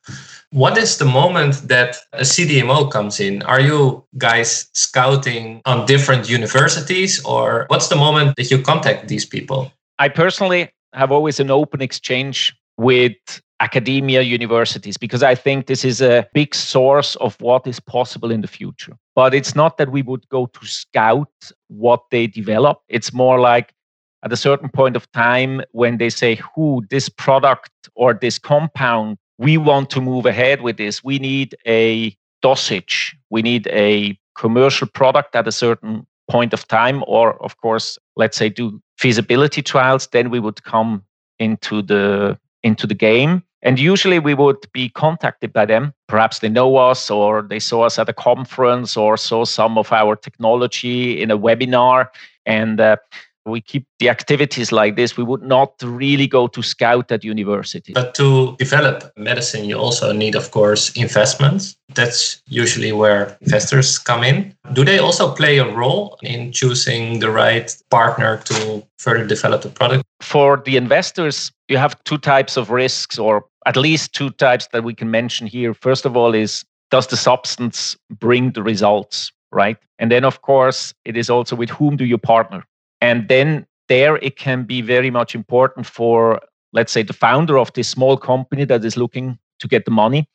What 0.50 0.78
is 0.78 0.98
the 0.98 1.04
moment 1.04 1.68
that 1.68 1.96
a 2.12 2.22
CDMO 2.22 2.90
comes 2.90 3.20
in? 3.20 3.42
Are 3.42 3.60
you 3.60 4.04
guys 4.16 4.68
scouting 4.72 5.60
on 5.64 5.86
different 5.86 6.28
universities 6.28 7.22
or 7.24 7.66
what's 7.68 7.88
the 7.88 7.96
moment 7.96 8.36
that 8.36 8.50
you 8.50 8.62
contact 8.62 9.08
these 9.08 9.26
people? 9.26 9.72
I 9.98 10.08
personally 10.08 10.70
have 10.92 11.12
always 11.12 11.40
an 11.40 11.50
open 11.50 11.82
exchange 11.82 12.56
with 12.76 13.16
academia, 13.60 14.22
universities, 14.22 14.96
because 14.96 15.22
I 15.22 15.34
think 15.34 15.66
this 15.66 15.84
is 15.84 16.00
a 16.00 16.26
big 16.32 16.54
source 16.54 17.16
of 17.16 17.40
what 17.40 17.66
is 17.66 17.80
possible 17.80 18.30
in 18.30 18.40
the 18.40 18.46
future. 18.46 18.96
But 19.16 19.34
it's 19.34 19.56
not 19.56 19.78
that 19.78 19.90
we 19.90 20.02
would 20.02 20.28
go 20.28 20.46
to 20.46 20.66
scout 20.66 21.32
what 21.66 22.02
they 22.10 22.28
develop. 22.28 22.82
It's 22.88 23.12
more 23.12 23.40
like 23.40 23.72
at 24.22 24.32
a 24.32 24.36
certain 24.36 24.68
point 24.68 24.96
of 24.96 25.10
time 25.12 25.62
when 25.72 25.98
they 25.98 26.10
say, 26.10 26.40
who 26.54 26.84
this 26.90 27.08
product 27.08 27.70
or 27.94 28.14
this 28.14 28.38
compound, 28.38 29.18
we 29.38 29.58
want 29.58 29.90
to 29.90 30.00
move 30.00 30.26
ahead 30.26 30.62
with 30.62 30.76
this. 30.76 31.02
We 31.02 31.18
need 31.18 31.56
a 31.66 32.16
dosage. 32.42 33.16
We 33.30 33.42
need 33.42 33.66
a 33.68 34.18
commercial 34.36 34.86
product 34.86 35.34
at 35.34 35.48
a 35.48 35.52
certain 35.52 36.06
point 36.28 36.52
of 36.52 36.68
time, 36.68 37.02
or 37.06 37.42
of 37.42 37.56
course, 37.56 37.98
let's 38.16 38.36
say 38.36 38.48
do 38.48 38.80
feasibility 38.98 39.62
trials, 39.62 40.08
then 40.08 40.30
we 40.30 40.40
would 40.40 40.62
come 40.64 41.02
into 41.38 41.82
the 41.82 42.38
into 42.62 42.86
the 42.86 42.94
game. 42.94 43.42
And 43.62 43.78
usually 43.78 44.18
we 44.18 44.34
would 44.34 44.70
be 44.72 44.88
contacted 44.88 45.52
by 45.52 45.66
them. 45.66 45.92
Perhaps 46.06 46.40
they 46.40 46.48
know 46.48 46.76
us 46.76 47.10
or 47.10 47.42
they 47.42 47.58
saw 47.58 47.82
us 47.82 47.98
at 47.98 48.08
a 48.08 48.12
conference 48.12 48.96
or 48.96 49.16
saw 49.16 49.44
some 49.44 49.78
of 49.78 49.92
our 49.92 50.14
technology 50.14 51.20
in 51.20 51.30
a 51.30 51.38
webinar. 51.38 52.08
And 52.46 52.80
uh, 52.80 52.96
we 53.50 53.60
keep 53.60 53.86
the 53.98 54.08
activities 54.08 54.72
like 54.72 54.96
this, 54.96 55.16
we 55.16 55.24
would 55.24 55.42
not 55.42 55.74
really 55.82 56.26
go 56.26 56.46
to 56.48 56.62
scout 56.62 57.10
at 57.12 57.24
university. 57.24 57.92
But 57.92 58.14
to 58.14 58.56
develop 58.58 59.12
medicine, 59.16 59.64
you 59.64 59.76
also 59.78 60.12
need, 60.12 60.34
of 60.34 60.50
course, 60.50 60.90
investments. 60.96 61.76
That's 61.94 62.42
usually 62.46 62.92
where 62.92 63.36
investors 63.40 63.98
come 63.98 64.22
in. 64.22 64.54
Do 64.72 64.84
they 64.84 64.98
also 64.98 65.34
play 65.34 65.58
a 65.58 65.74
role 65.74 66.18
in 66.22 66.52
choosing 66.52 67.20
the 67.20 67.30
right 67.30 67.74
partner 67.90 68.38
to 68.44 68.86
further 68.98 69.26
develop 69.26 69.62
the 69.62 69.70
product? 69.70 70.04
For 70.20 70.62
the 70.64 70.76
investors, 70.76 71.52
you 71.68 71.78
have 71.78 72.02
two 72.04 72.18
types 72.18 72.56
of 72.56 72.70
risks, 72.70 73.18
or 73.18 73.44
at 73.66 73.76
least 73.76 74.14
two 74.14 74.30
types 74.30 74.68
that 74.72 74.84
we 74.84 74.94
can 74.94 75.10
mention 75.10 75.46
here. 75.46 75.74
First 75.74 76.04
of 76.04 76.16
all, 76.16 76.34
is 76.34 76.64
does 76.90 77.06
the 77.08 77.16
substance 77.16 77.96
bring 78.18 78.52
the 78.52 78.62
results? 78.62 79.30
right? 79.50 79.76
And 79.98 80.10
then, 80.10 80.24
of 80.24 80.42
course, 80.42 80.94
it 81.04 81.16
is 81.16 81.30
also 81.30 81.56
with 81.56 81.70
whom 81.70 81.96
do 81.96 82.04
you 82.04 82.18
partner? 82.18 82.64
And 83.00 83.28
then 83.28 83.66
there 83.88 84.16
it 84.16 84.36
can 84.36 84.64
be 84.64 84.82
very 84.82 85.10
much 85.10 85.34
important 85.34 85.86
for, 85.86 86.40
let's 86.72 86.92
say, 86.92 87.02
the 87.02 87.12
founder 87.12 87.58
of 87.58 87.72
this 87.72 87.88
small 87.88 88.16
company 88.16 88.64
that 88.64 88.84
is 88.84 88.96
looking 88.96 89.38
to 89.60 89.68
get 89.68 89.84
the 89.84 89.90
money 89.90 90.28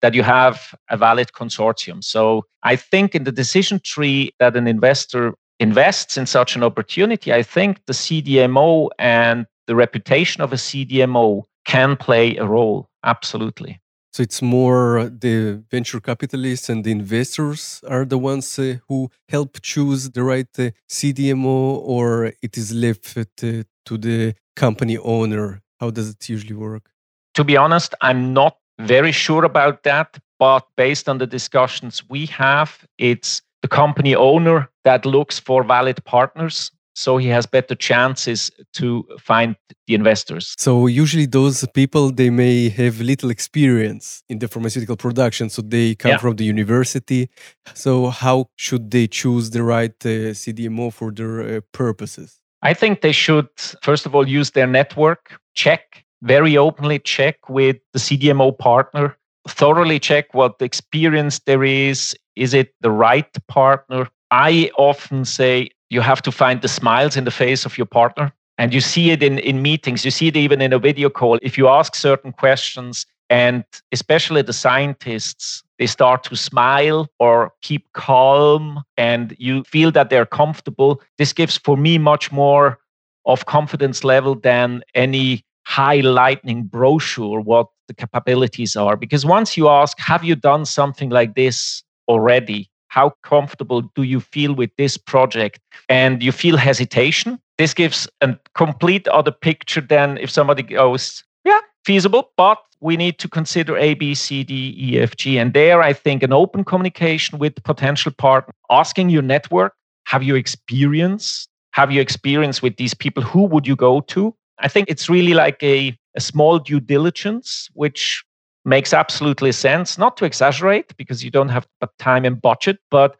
that 0.00 0.14
you 0.14 0.22
have 0.22 0.74
a 0.90 0.96
valid 0.96 1.32
consortium. 1.32 2.02
So 2.04 2.44
I 2.62 2.76
think 2.76 3.14
in 3.14 3.24
the 3.24 3.32
decision 3.32 3.80
tree 3.82 4.32
that 4.38 4.56
an 4.56 4.68
investor 4.68 5.34
invests 5.58 6.16
in 6.16 6.26
such 6.26 6.54
an 6.54 6.62
opportunity, 6.62 7.32
I 7.32 7.42
think 7.42 7.80
the 7.86 7.92
CDMO 7.92 8.90
and 8.98 9.46
the 9.66 9.74
reputation 9.74 10.42
of 10.42 10.52
a 10.52 10.56
CDMO 10.56 11.42
can 11.64 11.96
play 11.96 12.36
a 12.36 12.46
role. 12.46 12.88
Absolutely. 13.04 13.80
So 14.12 14.22
it's 14.22 14.40
more 14.42 15.10
the 15.10 15.62
venture 15.70 16.00
capitalists 16.00 16.68
and 16.68 16.82
the 16.82 16.90
investors 16.90 17.80
are 17.86 18.04
the 18.04 18.18
ones 18.18 18.58
uh, 18.58 18.76
who 18.88 19.10
help 19.28 19.60
choose 19.60 20.10
the 20.10 20.22
right 20.22 20.48
uh, 20.58 20.70
CDMO, 20.88 21.80
or 21.84 22.32
it 22.42 22.56
is 22.56 22.72
left 22.72 23.16
uh, 23.16 23.24
to 23.36 23.98
the 23.98 24.34
company 24.56 24.98
owner. 24.98 25.62
How 25.78 25.90
does 25.90 26.10
it 26.10 26.28
usually 26.28 26.56
work? 26.56 26.90
To 27.34 27.44
be 27.44 27.56
honest, 27.56 27.94
I'm 28.00 28.32
not 28.32 28.56
very 28.80 29.12
sure 29.12 29.44
about 29.44 29.82
that. 29.84 30.18
But 30.38 30.66
based 30.76 31.08
on 31.08 31.18
the 31.18 31.26
discussions 31.26 32.08
we 32.08 32.26
have, 32.26 32.86
it's 32.96 33.42
the 33.62 33.68
company 33.68 34.14
owner 34.14 34.68
that 34.84 35.04
looks 35.04 35.38
for 35.38 35.64
valid 35.64 36.04
partners 36.04 36.70
so 36.98 37.16
he 37.16 37.28
has 37.28 37.46
better 37.46 37.76
chances 37.76 38.50
to 38.72 39.04
find 39.20 39.54
the 39.86 39.94
investors. 39.94 40.54
So 40.58 40.88
usually 40.88 41.26
those 41.26 41.64
people 41.72 42.10
they 42.10 42.30
may 42.30 42.68
have 42.70 43.00
little 43.00 43.30
experience 43.30 44.22
in 44.28 44.40
the 44.40 44.48
pharmaceutical 44.48 44.96
production. 44.96 45.48
So 45.48 45.62
they 45.62 45.94
come 45.94 46.12
yeah. 46.12 46.18
from 46.18 46.36
the 46.36 46.44
university. 46.44 47.30
So 47.74 48.08
how 48.08 48.46
should 48.56 48.90
they 48.90 49.06
choose 49.06 49.50
the 49.50 49.62
right 49.62 49.94
uh, 50.04 50.34
cdmo 50.42 50.92
for 50.92 51.12
their 51.12 51.34
uh, 51.40 51.60
purposes? 51.72 52.40
I 52.62 52.74
think 52.74 53.00
they 53.00 53.12
should 53.12 53.48
first 53.82 54.04
of 54.06 54.14
all 54.14 54.26
use 54.26 54.50
their 54.50 54.66
network 54.66 55.38
check 55.54 56.04
very 56.22 56.56
openly 56.56 56.98
check 56.98 57.36
with 57.48 57.76
the 57.92 58.00
cdmo 58.00 58.58
partner 58.58 59.16
thoroughly 59.48 59.98
check 59.98 60.34
what 60.34 60.58
the 60.58 60.64
experience 60.64 61.38
there 61.40 61.64
is. 61.64 62.14
Is 62.36 62.54
it 62.54 62.74
the 62.80 62.90
right 62.90 63.32
partner? 63.48 64.08
I 64.30 64.70
often 64.76 65.24
say 65.24 65.70
you 65.90 66.00
have 66.00 66.22
to 66.22 66.32
find 66.32 66.62
the 66.62 66.68
smiles 66.68 67.16
in 67.16 67.24
the 67.24 67.30
face 67.30 67.64
of 67.64 67.78
your 67.78 67.86
partner. 67.86 68.32
And 68.58 68.74
you 68.74 68.80
see 68.80 69.10
it 69.10 69.22
in, 69.22 69.38
in 69.38 69.62
meetings, 69.62 70.04
you 70.04 70.10
see 70.10 70.28
it 70.28 70.36
even 70.36 70.60
in 70.60 70.72
a 70.72 70.78
video 70.78 71.08
call. 71.08 71.38
If 71.42 71.56
you 71.56 71.68
ask 71.68 71.94
certain 71.94 72.32
questions, 72.32 73.06
and 73.30 73.64
especially 73.92 74.42
the 74.42 74.52
scientists, 74.52 75.62
they 75.78 75.86
start 75.86 76.24
to 76.24 76.36
smile 76.36 77.08
or 77.20 77.52
keep 77.62 77.92
calm, 77.92 78.82
and 78.96 79.36
you 79.38 79.62
feel 79.64 79.92
that 79.92 80.10
they're 80.10 80.26
comfortable. 80.26 81.00
This 81.18 81.32
gives, 81.32 81.58
for 81.58 81.76
me, 81.76 81.98
much 81.98 82.32
more 82.32 82.78
of 83.26 83.46
confidence 83.46 84.02
level 84.02 84.34
than 84.34 84.82
any 84.94 85.44
high 85.64 86.00
lightning 86.00 86.64
brochure 86.64 87.40
what 87.40 87.68
the 87.86 87.94
capabilities 87.94 88.74
are. 88.74 88.96
Because 88.96 89.24
once 89.24 89.56
you 89.56 89.68
ask, 89.68 89.98
Have 90.00 90.24
you 90.24 90.34
done 90.34 90.64
something 90.64 91.10
like 91.10 91.34
this 91.34 91.84
already? 92.08 92.70
How 92.88 93.12
comfortable 93.22 93.82
do 93.94 94.02
you 94.02 94.20
feel 94.20 94.54
with 94.54 94.70
this 94.76 94.96
project? 94.96 95.60
And 95.88 96.22
you 96.22 96.32
feel 96.32 96.56
hesitation? 96.56 97.38
This 97.56 97.74
gives 97.74 98.08
a 98.20 98.36
complete 98.54 99.08
other 99.08 99.32
picture 99.32 99.80
than 99.80 100.18
if 100.18 100.30
somebody 100.30 100.62
goes 100.62 101.24
yeah 101.44 101.60
feasible 101.84 102.30
but 102.36 102.58
we 102.80 102.96
need 102.96 103.18
to 103.18 103.28
consider 103.28 103.76
a 103.76 103.94
b 103.94 104.14
c 104.14 104.44
d 104.44 104.74
e 104.76 104.98
f 104.98 105.16
g. 105.16 105.38
And 105.38 105.52
there 105.54 105.82
i 105.82 105.92
think 105.92 106.22
an 106.22 106.32
open 106.32 106.64
communication 106.64 107.38
with 107.38 107.62
potential 107.64 108.12
partner 108.12 108.52
asking 108.70 109.10
your 109.10 109.22
network 109.22 109.72
have 110.08 110.22
you 110.22 110.36
experience? 110.36 111.46
Have 111.72 111.92
you 111.92 112.00
experience 112.00 112.62
with 112.62 112.76
these 112.78 112.94
people? 112.94 113.22
Who 113.22 113.42
would 113.42 113.66
you 113.66 113.76
go 113.76 114.00
to? 114.00 114.34
I 114.58 114.66
think 114.66 114.88
it's 114.88 115.10
really 115.10 115.34
like 115.34 115.62
a, 115.62 115.94
a 116.16 116.20
small 116.20 116.58
due 116.58 116.80
diligence 116.80 117.68
which 117.74 118.24
makes 118.68 118.92
absolutely 118.92 119.52
sense. 119.52 119.98
Not 119.98 120.16
to 120.18 120.24
exaggerate, 120.24 120.96
because 120.96 121.24
you 121.24 121.30
don't 121.30 121.48
have 121.48 121.66
time 121.98 122.24
and 122.24 122.40
budget, 122.40 122.78
but 122.90 123.16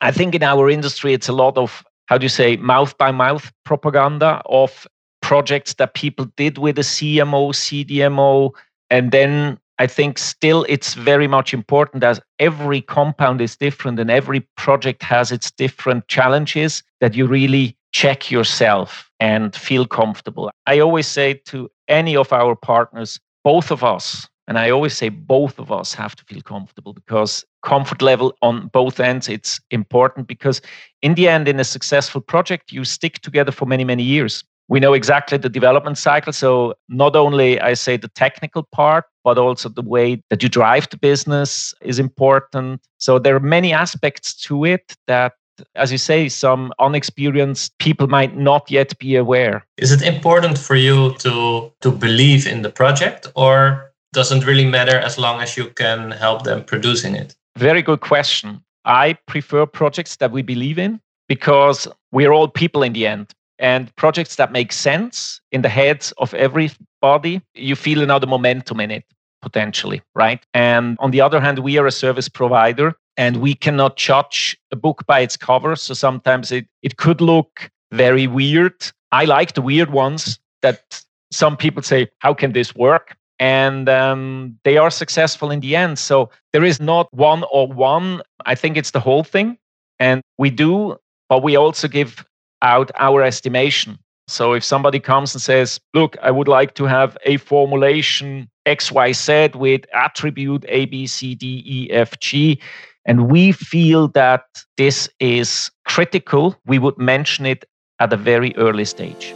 I 0.00 0.10
think 0.10 0.34
in 0.34 0.42
our 0.42 0.68
industry, 0.70 1.12
it's 1.12 1.28
a 1.28 1.32
lot 1.32 1.56
of, 1.56 1.84
how 2.06 2.18
do 2.18 2.24
you 2.24 2.30
say, 2.30 2.56
mouth 2.56 2.96
by 2.98 3.12
mouth 3.12 3.52
propaganda 3.64 4.42
of 4.46 4.86
projects 5.22 5.74
that 5.74 5.94
people 5.94 6.26
did 6.36 6.58
with 6.58 6.78
a 6.78 6.82
CMO, 6.82 7.52
CDMO. 7.52 8.50
And 8.90 9.12
then 9.12 9.58
I 9.78 9.86
think 9.86 10.18
still 10.18 10.64
it's 10.68 10.94
very 10.94 11.26
much 11.26 11.52
important 11.52 12.04
as 12.04 12.20
every 12.38 12.80
compound 12.80 13.40
is 13.40 13.56
different 13.56 13.98
and 13.98 14.10
every 14.10 14.40
project 14.56 15.02
has 15.02 15.32
its 15.32 15.50
different 15.50 16.08
challenges 16.08 16.82
that 17.00 17.14
you 17.14 17.26
really 17.26 17.76
check 17.92 18.30
yourself 18.30 19.10
and 19.20 19.54
feel 19.56 19.86
comfortable. 19.86 20.50
I 20.66 20.78
always 20.80 21.06
say 21.06 21.34
to 21.46 21.70
any 21.88 22.16
of 22.16 22.32
our 22.32 22.54
partners, 22.54 23.18
both 23.42 23.70
of 23.70 23.82
us, 23.82 24.28
and 24.48 24.58
I 24.58 24.70
always 24.70 24.96
say 24.96 25.08
both 25.08 25.58
of 25.58 25.72
us 25.72 25.94
have 25.94 26.14
to 26.16 26.24
feel 26.24 26.40
comfortable 26.40 26.92
because 26.92 27.44
comfort 27.62 28.02
level 28.02 28.36
on 28.42 28.68
both 28.68 29.00
ends 29.00 29.28
it's 29.28 29.60
important 29.70 30.26
because 30.26 30.60
in 31.02 31.14
the 31.14 31.28
end 31.28 31.48
in 31.48 31.60
a 31.60 31.64
successful 31.64 32.20
project 32.20 32.72
you 32.72 32.84
stick 32.84 33.20
together 33.20 33.52
for 33.52 33.66
many 33.66 33.84
many 33.84 34.02
years. 34.02 34.44
We 34.68 34.80
know 34.80 34.94
exactly 34.94 35.38
the 35.38 35.48
development 35.48 35.98
cycle 35.98 36.32
so 36.32 36.74
not 36.88 37.16
only 37.16 37.60
I 37.60 37.74
say 37.74 37.96
the 37.96 38.08
technical 38.08 38.64
part 38.72 39.04
but 39.24 39.38
also 39.38 39.68
the 39.68 39.82
way 39.82 40.22
that 40.30 40.42
you 40.42 40.48
drive 40.48 40.88
the 40.90 40.96
business 40.96 41.74
is 41.82 41.98
important. 41.98 42.80
So 42.98 43.18
there 43.18 43.34
are 43.34 43.40
many 43.40 43.72
aspects 43.72 44.34
to 44.42 44.64
it 44.64 44.96
that 45.06 45.32
as 45.74 45.90
you 45.90 45.98
say, 45.98 46.28
some 46.28 46.72
unexperienced 46.78 47.78
people 47.78 48.06
might 48.06 48.36
not 48.36 48.70
yet 48.70 48.98
be 48.98 49.16
aware. 49.16 49.66
Is 49.78 49.92
it 49.92 50.02
important 50.02 50.58
for 50.58 50.76
you 50.76 51.14
to 51.18 51.72
to 51.80 51.90
believe 51.90 52.46
in 52.46 52.62
the 52.62 52.70
project, 52.70 53.32
or 53.34 53.92
doesn't 54.16 54.46
really 54.46 54.64
matter 54.64 54.98
as 54.98 55.18
long 55.18 55.42
as 55.42 55.58
you 55.58 55.66
can 55.68 56.10
help 56.10 56.44
them 56.44 56.64
producing 56.64 57.14
it? 57.14 57.36
Very 57.58 57.82
good 57.82 58.00
question. 58.00 58.62
I 58.86 59.12
prefer 59.26 59.66
projects 59.66 60.16
that 60.16 60.32
we 60.32 60.40
believe 60.40 60.78
in 60.78 61.00
because 61.28 61.86
we're 62.12 62.32
all 62.32 62.48
people 62.48 62.82
in 62.82 62.94
the 62.94 63.06
end. 63.06 63.34
And 63.58 63.94
projects 63.96 64.36
that 64.36 64.52
make 64.52 64.72
sense 64.72 65.40
in 65.52 65.60
the 65.60 65.68
heads 65.68 66.14
of 66.16 66.32
everybody, 66.32 67.42
you 67.54 67.76
feel 67.76 68.02
another 68.02 68.26
momentum 68.26 68.80
in 68.80 68.90
it 68.90 69.04
potentially, 69.42 70.00
right? 70.14 70.42
And 70.54 70.96
on 70.98 71.10
the 71.10 71.20
other 71.20 71.40
hand, 71.40 71.58
we 71.58 71.76
are 71.76 71.86
a 71.86 71.92
service 71.92 72.28
provider 72.28 72.94
and 73.18 73.36
we 73.36 73.54
cannot 73.54 73.98
judge 73.98 74.56
a 74.72 74.76
book 74.76 75.04
by 75.06 75.20
its 75.20 75.36
cover. 75.36 75.76
So 75.76 75.92
sometimes 75.92 76.50
it, 76.52 76.66
it 76.82 76.96
could 76.96 77.20
look 77.20 77.70
very 77.92 78.26
weird. 78.26 78.92
I 79.12 79.26
like 79.26 79.52
the 79.52 79.62
weird 79.62 79.90
ones 79.90 80.38
that 80.62 81.04
some 81.30 81.56
people 81.56 81.82
say, 81.82 82.08
How 82.20 82.32
can 82.32 82.52
this 82.52 82.74
work? 82.74 83.16
And 83.38 83.88
um, 83.88 84.58
they 84.64 84.76
are 84.76 84.90
successful 84.90 85.50
in 85.50 85.60
the 85.60 85.76
end. 85.76 85.98
So 85.98 86.30
there 86.52 86.64
is 86.64 86.80
not 86.80 87.12
one 87.12 87.44
or 87.52 87.66
one. 87.66 88.22
I 88.44 88.54
think 88.54 88.76
it's 88.76 88.92
the 88.92 89.00
whole 89.00 89.24
thing. 89.24 89.58
And 89.98 90.22
we 90.38 90.50
do, 90.50 90.96
but 91.28 91.42
we 91.42 91.56
also 91.56 91.88
give 91.88 92.24
out 92.62 92.90
our 92.98 93.22
estimation. 93.22 93.98
So 94.28 94.54
if 94.54 94.64
somebody 94.64 94.98
comes 94.98 95.34
and 95.34 95.42
says, 95.42 95.78
look, 95.94 96.16
I 96.22 96.30
would 96.30 96.48
like 96.48 96.74
to 96.74 96.84
have 96.84 97.16
a 97.24 97.36
formulation 97.36 98.48
XYZ 98.66 99.54
with 99.54 99.82
attribute 99.94 100.64
A, 100.68 100.86
B, 100.86 101.06
C, 101.06 101.34
D, 101.34 101.62
E, 101.64 101.90
F, 101.92 102.18
G, 102.18 102.60
and 103.04 103.30
we 103.30 103.52
feel 103.52 104.08
that 104.08 104.44
this 104.76 105.08
is 105.20 105.70
critical, 105.86 106.56
we 106.66 106.80
would 106.80 106.98
mention 106.98 107.46
it 107.46 107.64
at 108.00 108.12
a 108.12 108.16
very 108.16 108.54
early 108.56 108.84
stage. 108.84 109.32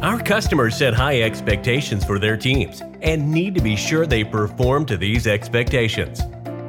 Our 0.00 0.20
customers 0.20 0.76
set 0.76 0.94
high 0.94 1.22
expectations 1.22 2.04
for 2.04 2.20
their 2.20 2.36
teams 2.36 2.82
and 3.02 3.32
need 3.32 3.56
to 3.56 3.60
be 3.60 3.74
sure 3.74 4.06
they 4.06 4.22
perform 4.22 4.86
to 4.86 4.96
these 4.96 5.26
expectations. 5.26 6.22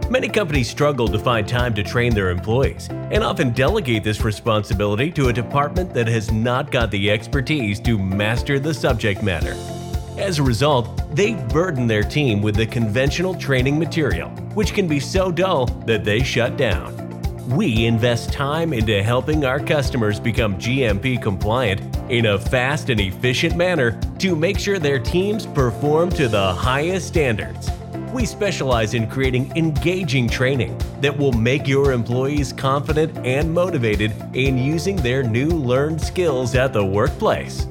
Many 0.10 0.28
companies 0.28 0.68
struggle 0.68 1.08
to 1.08 1.20
find 1.20 1.48
time 1.48 1.76
to 1.76 1.84
train 1.84 2.16
their 2.16 2.32
employees 2.32 2.90
and 2.90 3.24
often 3.24 3.52
delegate 3.52 4.04
this 4.04 4.22
responsibility 4.22 5.12
to 5.12 5.28
a 5.28 5.34
department 5.34 5.94
that 5.94 6.08
has 6.08 6.32
not 6.32 6.72
got 6.72 6.90
the 6.90 7.12
expertise 7.12 7.80
to 7.82 8.00
master 8.00 8.60
the 8.60 8.74
subject 8.74 9.22
matter. 9.22 9.56
As 10.18 10.40
a 10.40 10.44
result, 10.44 11.16
they 11.16 11.36
burden 11.36 11.86
their 11.86 12.02
team 12.02 12.42
with 12.42 12.56
the 12.56 12.66
conventional 12.66 13.36
training 13.36 13.78
material, 13.78 14.30
which 14.56 14.74
can 14.74 14.88
be 14.88 15.00
so 15.00 15.32
dull 15.32 15.68
that 15.86 16.04
they 16.04 16.24
shut 16.24 16.58
down. 16.58 17.09
We 17.50 17.86
invest 17.88 18.32
time 18.32 18.72
into 18.74 19.02
helping 19.02 19.44
our 19.44 19.60
customers 19.60 20.20
become 20.20 20.60
GMP 20.60 21.20
compliant 21.20 21.82
in 22.08 22.28
a 22.28 22.38
fast 22.38 22.92
and 22.92 23.00
efficient 23.00 23.56
manner 23.56 24.00
to 24.20 24.36
make 24.36 24.60
sure 24.60 24.78
their 24.78 25.00
teams 25.00 25.48
perform 25.48 26.12
to 26.12 26.28
the 26.28 26.54
highest 26.54 27.08
standards. 27.08 27.72
We 28.14 28.28
specialize 28.28 28.94
in 28.94 29.10
creating 29.10 29.52
engaging 29.56 30.30
training 30.30 30.80
that 31.02 31.18
will 31.18 31.34
make 31.34 31.68
your 31.68 31.92
employees 31.92 32.54
confident 32.54 33.18
and 33.26 33.52
motivated 33.52 34.14
in 34.36 34.60
using 34.60 34.98
their 34.98 35.24
new 35.24 35.50
learned 35.50 36.00
skills 36.00 36.54
at 36.54 36.72
the 36.72 36.86
workplace. 36.86 37.62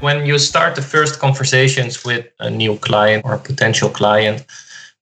When 0.00 0.24
you 0.24 0.38
start 0.38 0.76
the 0.76 0.82
first 0.82 1.20
conversations 1.20 2.04
with 2.04 2.26
a 2.38 2.48
new 2.48 2.78
client 2.78 3.24
or 3.24 3.36
potential 3.36 3.90
client, 3.90 4.46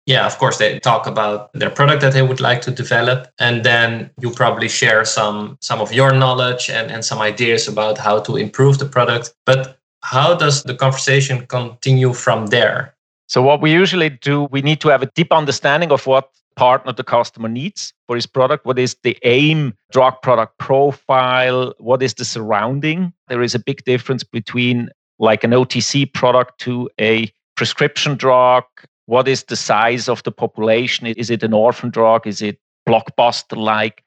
yeah, 0.07 0.25
of 0.25 0.38
course, 0.38 0.57
they 0.57 0.81
talk 0.81 1.07
about 1.07 1.52
their 1.52 1.69
product 1.69 2.00
that 2.00 2.14
they 2.14 2.23
would 2.23 2.40
like 2.40 2.62
to 2.62 2.71
develop, 2.71 3.28
and 3.38 3.62
then 3.62 4.11
you 4.19 4.31
probably 4.31 4.69
share 4.69 5.05
some 5.05 5.59
some 5.61 5.83
of 5.83 5.93
your 5.93 6.12
knowledge 6.12 6.71
and, 6.71 6.90
and 6.90 7.05
some 7.05 7.21
ideas 7.21 7.69
about 7.69 7.99
how 7.99 8.19
to 8.21 8.37
improve 8.37 8.78
the 8.78 8.87
product. 8.87 9.35
But 9.45 9.78
how 10.02 10.35
does 10.35 10.62
the 10.62 10.75
conversation 10.75 11.47
continue 11.47 12.14
from 12.14 12.47
there? 12.47 12.95
So 13.26 13.43
what 13.43 13.61
we 13.61 13.71
usually 13.71 14.09
do, 14.09 14.45
we 14.50 14.62
need 14.62 14.81
to 14.81 14.88
have 14.88 15.02
a 15.02 15.11
deep 15.14 15.31
understanding 15.31 15.93
of 15.93 16.07
what 16.07 16.31
partner 16.59 16.93
the 16.93 17.05
customer 17.05 17.49
needs 17.49 17.93
for 18.07 18.17
his 18.17 18.27
product. 18.27 18.67
What 18.67 18.79
is 18.79 18.97
the 19.03 19.17
aim 19.23 19.75
drug 19.93 20.21
product 20.23 20.59
profile? 20.59 21.73
What 21.79 22.03
is 22.03 22.15
the 22.15 22.25
surrounding? 22.25 23.12
There 23.29 23.43
is 23.43 23.55
a 23.55 23.59
big 23.59 23.85
difference 23.85 24.25
between 24.25 24.91
like 25.19 25.45
an 25.45 25.53
OTC 25.53 26.12
product 26.12 26.59
to 26.61 26.91
a 27.00 27.33
prescription 27.57 28.17
drug 28.17 28.65
what 29.09 29.27
is 29.27 29.45
the 29.45 29.57
size 29.57 30.07
of 30.07 30.23
the 30.25 30.31
population? 30.31 31.07
Is 31.07 31.31
it 31.31 31.43
an 31.43 31.55
orphan 31.55 31.88
drug? 31.88 32.27
Is 32.27 32.43
it 32.43 32.59
blockbuster 32.87 33.57
like? 33.57 34.05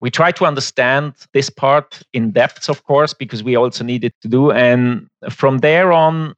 We 0.00 0.10
try 0.10 0.32
to 0.32 0.44
understand 0.44 1.14
this 1.32 1.48
part 1.48 2.02
in 2.12 2.32
depth, 2.32 2.68
of 2.68 2.82
course, 2.82 3.14
because 3.14 3.44
we 3.44 3.54
also 3.54 3.84
need 3.84 4.02
it 4.02 4.12
to 4.22 4.28
do. 4.28 4.50
And 4.50 5.06
from 5.30 5.58
there 5.58 5.92
on, 5.92 6.34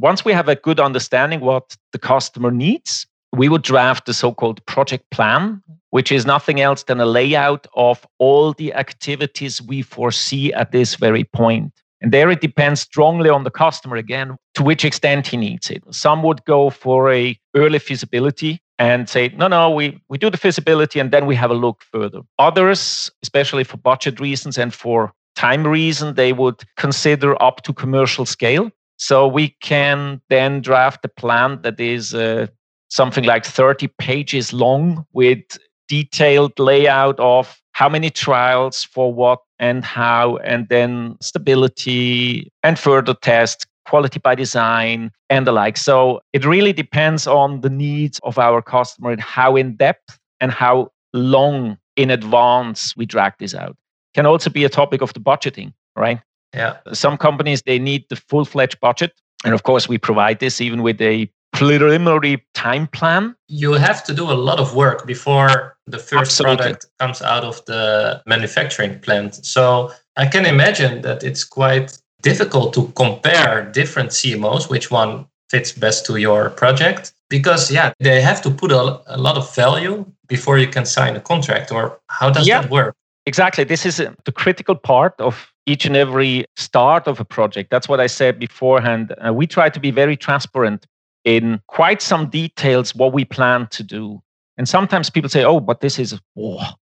once 0.00 0.24
we 0.24 0.32
have 0.32 0.48
a 0.48 0.56
good 0.56 0.80
understanding 0.80 1.38
what 1.38 1.76
the 1.92 2.00
customer 2.00 2.50
needs, 2.50 3.06
we 3.32 3.48
would 3.48 3.62
draft 3.62 4.06
the 4.06 4.14
so-called 4.14 4.64
project 4.66 5.10
plan, 5.10 5.62
which 5.90 6.12
is 6.12 6.26
nothing 6.26 6.60
else 6.60 6.84
than 6.84 7.00
a 7.00 7.06
layout 7.06 7.66
of 7.74 8.06
all 8.18 8.52
the 8.52 8.72
activities 8.74 9.60
we 9.62 9.82
foresee 9.82 10.52
at 10.52 10.72
this 10.72 10.94
very 10.96 11.24
point. 11.24 11.72
And 12.02 12.12
there 12.12 12.30
it 12.30 12.40
depends 12.40 12.80
strongly 12.80 13.30
on 13.30 13.44
the 13.44 13.50
customer 13.50 13.96
again 13.96 14.36
to 14.54 14.62
which 14.62 14.84
extent 14.84 15.28
he 15.28 15.36
needs 15.36 15.70
it. 15.70 15.82
Some 15.90 16.22
would 16.24 16.44
go 16.44 16.68
for 16.68 17.12
a 17.12 17.38
early 17.54 17.78
feasibility 17.78 18.60
and 18.78 19.08
say, 19.08 19.28
no, 19.36 19.46
no, 19.46 19.70
we, 19.70 20.02
we 20.08 20.18
do 20.18 20.28
the 20.28 20.36
feasibility 20.36 20.98
and 20.98 21.12
then 21.12 21.26
we 21.26 21.36
have 21.36 21.52
a 21.52 21.54
look 21.54 21.82
further. 21.92 22.22
Others, 22.40 23.10
especially 23.22 23.62
for 23.62 23.76
budget 23.76 24.18
reasons 24.18 24.58
and 24.58 24.74
for 24.74 25.12
time 25.36 25.64
reason, 25.64 26.16
they 26.16 26.32
would 26.32 26.64
consider 26.76 27.40
up 27.40 27.62
to 27.62 27.72
commercial 27.72 28.26
scale. 28.26 28.70
So 28.96 29.28
we 29.28 29.56
can 29.60 30.20
then 30.28 30.60
draft 30.60 31.04
a 31.04 31.08
plan 31.08 31.62
that 31.62 31.78
is 31.78 32.14
uh, 32.14 32.48
something 32.92 33.24
like 33.24 33.46
30 33.46 33.88
pages 33.98 34.52
long 34.52 35.06
with 35.14 35.40
detailed 35.88 36.52
layout 36.58 37.18
of 37.18 37.58
how 37.72 37.88
many 37.88 38.10
trials 38.10 38.84
for 38.84 39.12
what 39.14 39.38
and 39.58 39.82
how, 39.82 40.36
and 40.38 40.68
then 40.68 41.16
stability 41.22 42.52
and 42.62 42.78
further 42.78 43.14
tests, 43.14 43.64
quality 43.88 44.18
by 44.18 44.34
design, 44.34 45.10
and 45.30 45.46
the 45.46 45.52
like. 45.52 45.78
So 45.78 46.20
it 46.34 46.44
really 46.44 46.74
depends 46.74 47.26
on 47.26 47.62
the 47.62 47.70
needs 47.70 48.20
of 48.24 48.38
our 48.38 48.60
customer 48.60 49.10
and 49.10 49.22
how 49.22 49.56
in 49.56 49.74
depth 49.76 50.18
and 50.40 50.52
how 50.52 50.90
long 51.14 51.78
in 51.96 52.10
advance 52.10 52.94
we 52.94 53.06
drag 53.06 53.32
this 53.38 53.54
out. 53.54 53.74
Can 54.12 54.26
also 54.26 54.50
be 54.50 54.64
a 54.64 54.68
topic 54.68 55.00
of 55.00 55.14
the 55.14 55.20
budgeting, 55.20 55.72
right? 55.96 56.20
Yeah. 56.54 56.76
Some 56.92 57.16
companies 57.16 57.62
they 57.62 57.78
need 57.78 58.04
the 58.10 58.16
full-fledged 58.16 58.80
budget. 58.80 59.12
And 59.46 59.54
of 59.54 59.62
course, 59.62 59.88
we 59.88 59.96
provide 59.96 60.40
this 60.40 60.60
even 60.60 60.82
with 60.82 61.00
a 61.00 61.30
preliminary 61.52 62.42
time 62.54 62.86
plan. 62.88 63.36
You 63.48 63.74
have 63.74 64.02
to 64.04 64.14
do 64.14 64.30
a 64.30 64.34
lot 64.34 64.58
of 64.58 64.74
work 64.74 65.06
before 65.06 65.76
the 65.86 65.98
first 65.98 66.32
Absolutely. 66.32 66.56
product 66.56 66.86
comes 66.98 67.22
out 67.22 67.44
of 67.44 67.64
the 67.66 68.22
manufacturing 68.26 68.98
plant. 69.00 69.44
So 69.44 69.92
I 70.16 70.26
can 70.26 70.46
imagine 70.46 71.02
that 71.02 71.22
it's 71.22 71.44
quite 71.44 71.98
difficult 72.22 72.72
to 72.74 72.88
compare 72.96 73.70
different 73.72 74.10
CMOs, 74.10 74.70
which 74.70 74.90
one 74.90 75.26
fits 75.50 75.72
best 75.72 76.06
to 76.06 76.16
your 76.16 76.50
project. 76.50 77.12
Because, 77.28 77.70
yeah, 77.70 77.92
they 78.00 78.20
have 78.20 78.42
to 78.42 78.50
put 78.50 78.72
a, 78.72 79.00
a 79.06 79.18
lot 79.18 79.36
of 79.36 79.54
value 79.54 80.06
before 80.28 80.58
you 80.58 80.66
can 80.66 80.84
sign 80.84 81.16
a 81.16 81.20
contract. 81.20 81.72
Or 81.72 81.98
how 82.08 82.30
does 82.30 82.46
yeah, 82.46 82.62
that 82.62 82.70
work? 82.70 82.94
Exactly. 83.26 83.64
This 83.64 83.86
is 83.86 83.96
the 83.96 84.32
critical 84.32 84.74
part 84.74 85.14
of 85.18 85.52
each 85.66 85.84
and 85.84 85.96
every 85.96 86.44
start 86.56 87.06
of 87.06 87.20
a 87.20 87.24
project. 87.24 87.70
That's 87.70 87.88
what 87.88 88.00
I 88.00 88.08
said 88.08 88.38
beforehand. 88.38 89.14
Uh, 89.24 89.32
we 89.32 89.46
try 89.46 89.68
to 89.68 89.80
be 89.80 89.90
very 89.90 90.16
transparent 90.16 90.86
in 91.24 91.60
quite 91.68 92.02
some 92.02 92.28
details 92.28 92.94
what 92.94 93.12
we 93.12 93.24
plan 93.24 93.68
to 93.68 93.82
do. 93.82 94.22
And 94.58 94.68
sometimes 94.68 95.10
people 95.10 95.30
say, 95.30 95.44
oh, 95.44 95.60
but 95.60 95.80
this 95.80 95.98
is, 95.98 96.18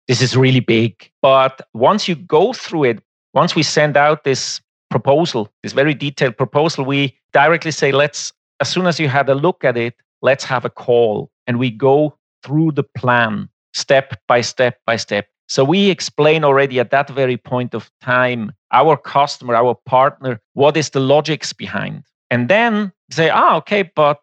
this 0.09 0.21
is 0.21 0.37
really 0.37 0.61
big. 0.61 1.11
But 1.23 1.61
once 1.73 2.09
you 2.09 2.15
go 2.15 2.53
through 2.53 2.85
it, 2.85 3.03
once 3.33 3.55
we 3.55 3.63
send 3.63 3.97
out 3.97 4.25
this 4.25 4.61
proposal, 4.91 5.49
this 5.63 5.73
very 5.73 5.95
detailed 5.95 6.37
proposal, 6.37 6.85
we 6.85 7.17
directly 7.33 7.71
say, 7.71 7.93
let's, 7.93 8.33
as 8.61 8.69
soon 8.69 8.87
as 8.87 8.99
you 8.99 9.09
had 9.09 9.29
a 9.29 9.35
look 9.35 9.65
at 9.65 9.77
it, 9.77 9.95
let's 10.21 10.45
have 10.45 10.65
a 10.65 10.71
call. 10.71 11.31
And 11.47 11.59
we 11.59 11.71
go 11.71 12.17
through 12.43 12.73
the 12.73 12.83
plan 12.83 13.49
step 13.73 14.21
by 14.27 14.41
step 14.41 14.79
by 14.87 14.97
step. 14.97 15.29
So 15.49 15.65
we 15.65 15.91
explain 15.91 16.45
already 16.45 16.79
at 16.79 16.91
that 16.91 17.11
very 17.11 17.37
point 17.37 17.75
of 17.75 17.91
time, 18.01 18.53
our 18.73 18.97
customer, 18.97 19.55
our 19.55 19.75
partner, 19.87 20.41
what 20.55 20.77
is 20.77 20.91
the 20.91 21.01
logics 21.01 21.53
behind. 21.53 22.05
And 22.31 22.49
then 22.49 22.93
say, 23.11 23.31
ah, 23.31 23.57
okay, 23.57 23.83
but 23.83 24.21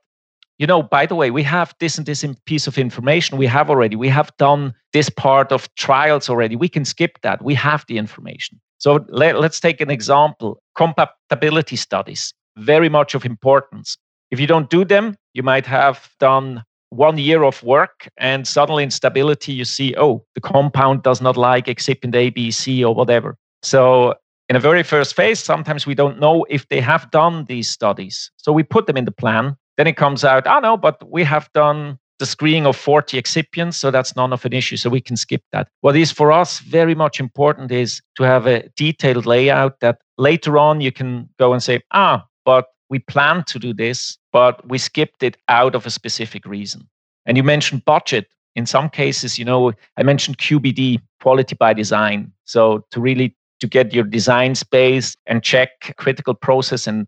you 0.57 0.65
know, 0.65 0.81
by 0.81 1.05
the 1.05 1.15
way, 1.15 1.29
we 1.29 1.43
have 1.43 1.73
this 1.79 1.97
and 1.97 2.05
this 2.05 2.25
piece 2.45 2.67
of 2.67 2.77
information 2.77 3.37
we 3.37 3.45
have 3.45 3.69
already. 3.69 3.95
We 3.95 4.09
have 4.09 4.35
done 4.37 4.73
this 4.91 5.09
part 5.09 5.51
of 5.51 5.73
trials 5.75 6.29
already. 6.29 6.55
We 6.55 6.69
can 6.69 6.85
skip 6.85 7.19
that. 7.21 7.43
We 7.43 7.53
have 7.55 7.85
the 7.87 7.97
information. 7.97 8.59
So 8.79 9.05
let, 9.09 9.35
us 9.35 9.59
take 9.59 9.81
an 9.81 9.89
example 9.89 10.61
compatibility 10.75 11.75
studies, 11.75 12.33
very 12.57 12.89
much 12.89 13.15
of 13.15 13.25
importance. 13.25 13.97
If 14.31 14.39
you 14.39 14.47
don't 14.47 14.69
do 14.69 14.83
them, 14.83 15.15
you 15.33 15.43
might 15.43 15.65
have 15.65 16.09
done 16.19 16.63
one 16.89 17.17
year 17.17 17.43
of 17.43 17.61
work 17.63 18.07
and 18.17 18.47
suddenly 18.47 18.83
in 18.83 18.91
stability 18.91 19.51
you 19.51 19.65
see, 19.65 19.95
oh, 19.97 20.25
the 20.35 20.41
compound 20.41 21.03
does 21.03 21.21
not 21.21 21.37
like 21.37 21.65
excipient 21.65 22.15
A, 22.15 22.29
B, 22.29 22.49
C, 22.51 22.83
or 22.83 22.95
whatever. 22.95 23.35
So 23.61 24.13
in 24.49 24.55
a 24.55 24.59
very 24.59 24.83
first 24.83 25.15
phase, 25.15 25.39
sometimes 25.39 25.85
we 25.85 25.95
don't 25.95 26.19
know 26.19 26.45
if 26.49 26.67
they 26.69 26.79
have 26.79 27.11
done 27.11 27.45
these 27.45 27.69
studies. 27.69 28.31
So 28.37 28.51
we 28.51 28.63
put 28.63 28.87
them 28.87 28.97
in 28.97 29.05
the 29.05 29.11
plan 29.11 29.57
then 29.77 29.87
it 29.87 29.95
comes 29.95 30.23
out, 30.23 30.47
oh 30.47 30.59
no, 30.59 30.75
but 30.77 31.09
we 31.09 31.23
have 31.23 31.49
done 31.53 31.97
the 32.19 32.25
screening 32.25 32.65
of 32.65 32.75
40 32.75 33.21
excipients, 33.21 33.75
so 33.75 33.91
that's 33.91 34.15
none 34.15 34.33
of 34.33 34.43
an 34.43 34.53
issue, 34.53 34.75
so 34.75 34.89
we 34.89 35.01
can 35.01 35.15
skip 35.15 35.43
that. 35.51 35.67
What 35.81 35.95
is 35.95 36.11
for 36.11 36.31
us 36.31 36.59
very 36.59 36.95
much 36.95 37.19
important 37.19 37.71
is 37.71 38.01
to 38.15 38.23
have 38.23 38.47
a 38.47 38.67
detailed 38.75 39.25
layout 39.25 39.79
that 39.81 39.99
later 40.17 40.57
on 40.57 40.81
you 40.81 40.91
can 40.91 41.29
go 41.37 41.53
and 41.53 41.61
say, 41.61 41.81
ah, 41.91 42.25
but 42.43 42.65
we 42.89 42.99
planned 42.99 43.45
to 43.47 43.59
do 43.59 43.73
this, 43.73 44.17
but 44.31 44.67
we 44.67 44.77
skipped 44.77 45.21
it 45.21 45.37
out 45.47 45.75
of 45.75 45.85
a 45.85 45.89
specific 45.89 46.45
reason. 46.45 46.87
And 47.25 47.37
you 47.37 47.43
mentioned 47.43 47.85
budget. 47.85 48.27
In 48.55 48.65
some 48.65 48.89
cases, 48.89 49.37
you 49.37 49.45
know, 49.45 49.73
I 49.97 50.03
mentioned 50.03 50.39
QBD, 50.39 50.99
quality 51.21 51.55
by 51.55 51.73
design. 51.73 52.31
So 52.45 52.85
to 52.89 52.99
really 52.99 53.35
to 53.59 53.67
get 53.67 53.93
your 53.93 54.03
design 54.03 54.55
space 54.55 55.15
and 55.25 55.43
check 55.43 55.95
critical 55.97 56.33
process 56.33 56.87
and 56.87 57.07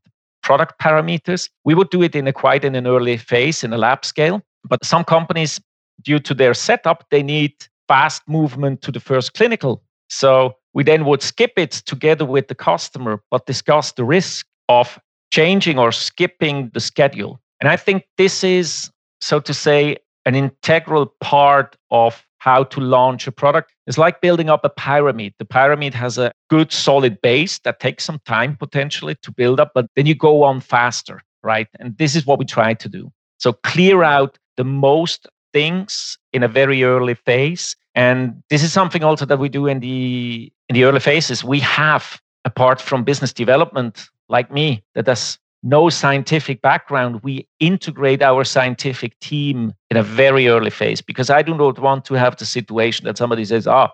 product 0.49 0.79
parameters. 0.81 1.47
We 1.63 1.75
would 1.75 1.91
do 1.91 2.01
it 2.01 2.15
in 2.15 2.27
a 2.27 2.33
quite 2.33 2.65
in 2.65 2.73
an 2.73 2.87
early 2.87 3.17
phase 3.17 3.63
in 3.63 3.71
a 3.71 3.77
lab 3.77 4.03
scale. 4.03 4.41
But 4.67 4.83
some 4.83 5.03
companies, 5.03 5.61
due 6.01 6.19
to 6.21 6.33
their 6.33 6.55
setup, 6.55 7.05
they 7.11 7.21
need 7.21 7.53
fast 7.87 8.23
movement 8.27 8.81
to 8.81 8.91
the 8.91 8.99
first 8.99 9.35
clinical. 9.35 9.83
So 10.09 10.55
we 10.73 10.83
then 10.83 11.05
would 11.05 11.21
skip 11.21 11.53
it 11.55 11.73
together 11.85 12.25
with 12.25 12.47
the 12.47 12.55
customer, 12.55 13.21
but 13.29 13.45
discuss 13.45 13.91
the 13.91 14.03
risk 14.03 14.47
of 14.69 14.97
changing 15.31 15.77
or 15.77 15.91
skipping 15.91 16.71
the 16.73 16.79
schedule. 16.79 17.39
And 17.61 17.69
I 17.69 17.77
think 17.77 18.07
this 18.17 18.43
is, 18.43 18.89
so 19.21 19.39
to 19.39 19.53
say, 19.53 19.97
an 20.25 20.33
integral 20.33 21.13
part 21.21 21.75
of 21.91 22.25
how 22.39 22.63
to 22.63 22.79
launch 22.79 23.27
a 23.27 23.31
product. 23.31 23.73
It's 23.85 23.97
like 23.97 24.21
building 24.21 24.49
up 24.49 24.65
a 24.65 24.69
pyramid. 24.69 25.33
The 25.39 25.45
pyramid 25.45 25.93
has 25.93 26.17
a 26.17 26.31
good 26.49 26.71
solid 26.71 27.21
base 27.21 27.59
that 27.59 27.79
takes 27.79 28.03
some 28.03 28.19
time 28.25 28.55
potentially 28.55 29.15
to 29.21 29.31
build 29.31 29.59
up, 29.59 29.71
but 29.75 29.87
then 29.95 30.05
you 30.05 30.15
go 30.15 30.43
on 30.43 30.61
faster, 30.61 31.21
right? 31.43 31.67
And 31.79 31.97
this 31.97 32.15
is 32.15 32.25
what 32.25 32.39
we 32.39 32.45
try 32.45 32.73
to 32.73 32.89
do. 32.89 33.11
So 33.37 33.53
clear 33.53 34.03
out 34.03 34.37
the 34.57 34.63
most 34.63 35.27
things 35.53 36.17
in 36.33 36.43
a 36.43 36.47
very 36.47 36.83
early 36.83 37.15
phase. 37.15 37.75
And 37.95 38.41
this 38.49 38.63
is 38.63 38.71
something 38.71 39.03
also 39.03 39.25
that 39.25 39.39
we 39.39 39.49
do 39.49 39.67
in 39.67 39.79
the 39.79 40.51
in 40.69 40.75
the 40.75 40.83
early 40.83 40.99
phases. 40.99 41.43
We 41.43 41.59
have, 41.61 42.19
apart 42.45 42.79
from 42.79 43.03
business 43.03 43.33
development, 43.33 44.07
like 44.29 44.51
me, 44.51 44.83
that 44.93 45.07
has 45.07 45.39
no 45.63 45.89
scientific 45.89 46.61
background, 46.61 47.21
we 47.23 47.47
integrate 47.59 48.21
our 48.21 48.43
scientific 48.43 49.19
team 49.19 49.73
in 49.89 49.97
a 49.97 50.03
very 50.03 50.47
early 50.47 50.69
phase 50.69 51.01
because 51.01 51.29
I 51.29 51.41
do 51.41 51.55
not 51.55 51.79
want 51.79 52.05
to 52.05 52.13
have 52.13 52.37
the 52.37 52.45
situation 52.45 53.05
that 53.05 53.17
somebody 53.17 53.43
says, 53.45 53.67
ah, 53.67 53.91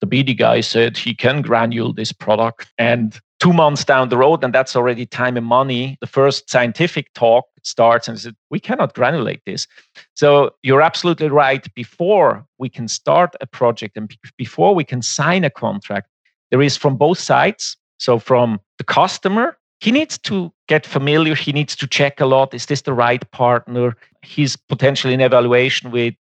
the 0.00 0.06
BD 0.06 0.36
guy 0.36 0.60
said 0.60 0.96
he 0.96 1.14
can 1.14 1.40
granule 1.40 1.92
this 1.92 2.12
product. 2.12 2.70
And 2.76 3.18
two 3.40 3.52
months 3.52 3.84
down 3.84 4.08
the 4.08 4.16
road, 4.18 4.44
and 4.44 4.54
that's 4.54 4.76
already 4.76 5.06
time 5.06 5.36
and 5.36 5.46
money, 5.46 5.96
the 6.00 6.06
first 6.06 6.50
scientific 6.50 7.12
talk 7.14 7.46
starts 7.62 8.08
and 8.08 8.18
said, 8.18 8.36
we 8.50 8.60
cannot 8.60 8.94
granulate 8.94 9.40
this. 9.46 9.66
So 10.14 10.50
you're 10.62 10.82
absolutely 10.82 11.28
right. 11.28 11.66
Before 11.74 12.44
we 12.58 12.68
can 12.68 12.88
start 12.88 13.34
a 13.40 13.46
project 13.46 13.96
and 13.96 14.14
before 14.36 14.74
we 14.74 14.84
can 14.84 15.02
sign 15.02 15.44
a 15.44 15.50
contract, 15.50 16.08
there 16.50 16.62
is 16.62 16.76
from 16.76 16.96
both 16.96 17.18
sides. 17.18 17.76
So 17.98 18.18
from 18.18 18.60
the 18.78 18.84
customer, 18.84 19.56
he 19.80 19.92
needs 19.92 20.18
to 20.18 20.52
get 20.68 20.86
familiar. 20.86 21.34
He 21.34 21.52
needs 21.52 21.76
to 21.76 21.86
check 21.86 22.20
a 22.20 22.26
lot. 22.26 22.54
Is 22.54 22.66
this 22.66 22.82
the 22.82 22.94
right 22.94 23.28
partner? 23.30 23.96
He's 24.22 24.56
potentially 24.56 25.14
in 25.14 25.20
evaluation 25.20 25.90
with 25.90 26.14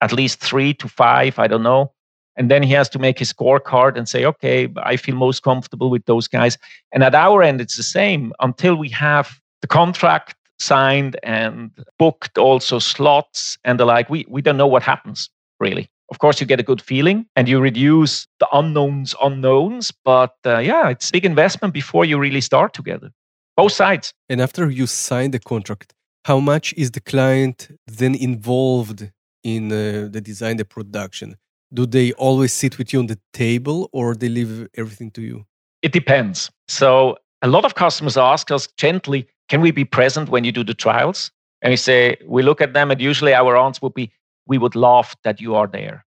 at 0.00 0.12
least 0.12 0.40
three 0.40 0.74
to 0.74 0.88
five, 0.88 1.38
I 1.38 1.46
don't 1.46 1.62
know. 1.62 1.92
And 2.36 2.50
then 2.50 2.62
he 2.62 2.72
has 2.72 2.88
to 2.90 2.98
make 2.98 3.18
his 3.18 3.32
scorecard 3.32 3.96
and 3.96 4.08
say, 4.08 4.24
okay, 4.24 4.68
I 4.78 4.96
feel 4.96 5.14
most 5.16 5.42
comfortable 5.42 5.90
with 5.90 6.04
those 6.06 6.28
guys. 6.28 6.56
And 6.92 7.02
at 7.02 7.14
our 7.14 7.42
end, 7.42 7.60
it's 7.60 7.76
the 7.76 7.82
same 7.82 8.32
until 8.40 8.76
we 8.76 8.88
have 8.90 9.40
the 9.60 9.66
contract 9.66 10.36
signed 10.58 11.18
and 11.22 11.70
booked 11.98 12.38
also 12.38 12.78
slots 12.78 13.58
and 13.64 13.80
the 13.80 13.84
like. 13.84 14.08
We, 14.08 14.26
we 14.28 14.42
don't 14.42 14.56
know 14.56 14.66
what 14.66 14.82
happens 14.82 15.28
really. 15.58 15.90
Of 16.10 16.18
course, 16.18 16.40
you 16.40 16.46
get 16.46 16.60
a 16.60 16.64
good 16.64 16.82
feeling 16.82 17.26
and 17.36 17.48
you 17.48 17.60
reduce 17.60 18.26
the 18.40 18.48
unknowns, 18.52 19.14
unknowns. 19.22 19.92
But 20.04 20.34
uh, 20.44 20.58
yeah, 20.58 20.88
it's 20.88 21.10
big 21.10 21.24
investment 21.24 21.72
before 21.72 22.04
you 22.04 22.18
really 22.18 22.40
start 22.40 22.74
together, 22.74 23.10
both 23.56 23.72
sides. 23.72 24.12
And 24.28 24.40
after 24.40 24.70
you 24.70 24.86
sign 24.86 25.30
the 25.30 25.38
contract, 25.38 25.94
how 26.24 26.40
much 26.40 26.74
is 26.76 26.90
the 26.90 27.00
client 27.00 27.68
then 27.86 28.14
involved 28.14 29.10
in 29.44 29.72
uh, 29.72 30.08
the 30.10 30.20
design, 30.20 30.56
the 30.56 30.64
production? 30.64 31.36
Do 31.72 31.86
they 31.86 32.12
always 32.14 32.52
sit 32.52 32.78
with 32.78 32.92
you 32.92 32.98
on 32.98 33.06
the 33.06 33.18
table 33.32 33.88
or 33.92 34.14
they 34.14 34.28
leave 34.28 34.68
everything 34.76 35.12
to 35.12 35.22
you? 35.22 35.46
It 35.82 35.92
depends. 35.92 36.50
So 36.68 37.16
a 37.42 37.48
lot 37.48 37.64
of 37.64 37.74
customers 37.74 38.16
ask 38.16 38.50
us 38.50 38.66
gently, 38.76 39.28
can 39.48 39.60
we 39.60 39.70
be 39.70 39.84
present 39.84 40.28
when 40.28 40.44
you 40.44 40.52
do 40.52 40.64
the 40.64 40.74
trials? 40.74 41.30
And 41.62 41.70
we 41.70 41.76
say, 41.76 42.16
we 42.26 42.42
look 42.42 42.60
at 42.60 42.72
them, 42.72 42.90
and 42.90 43.00
usually 43.00 43.34
our 43.34 43.56
answer 43.56 43.80
would 43.82 43.94
be, 43.94 44.10
we 44.46 44.58
would 44.58 44.74
love 44.74 45.14
that 45.24 45.40
you 45.40 45.54
are 45.54 45.66
there. 45.66 46.04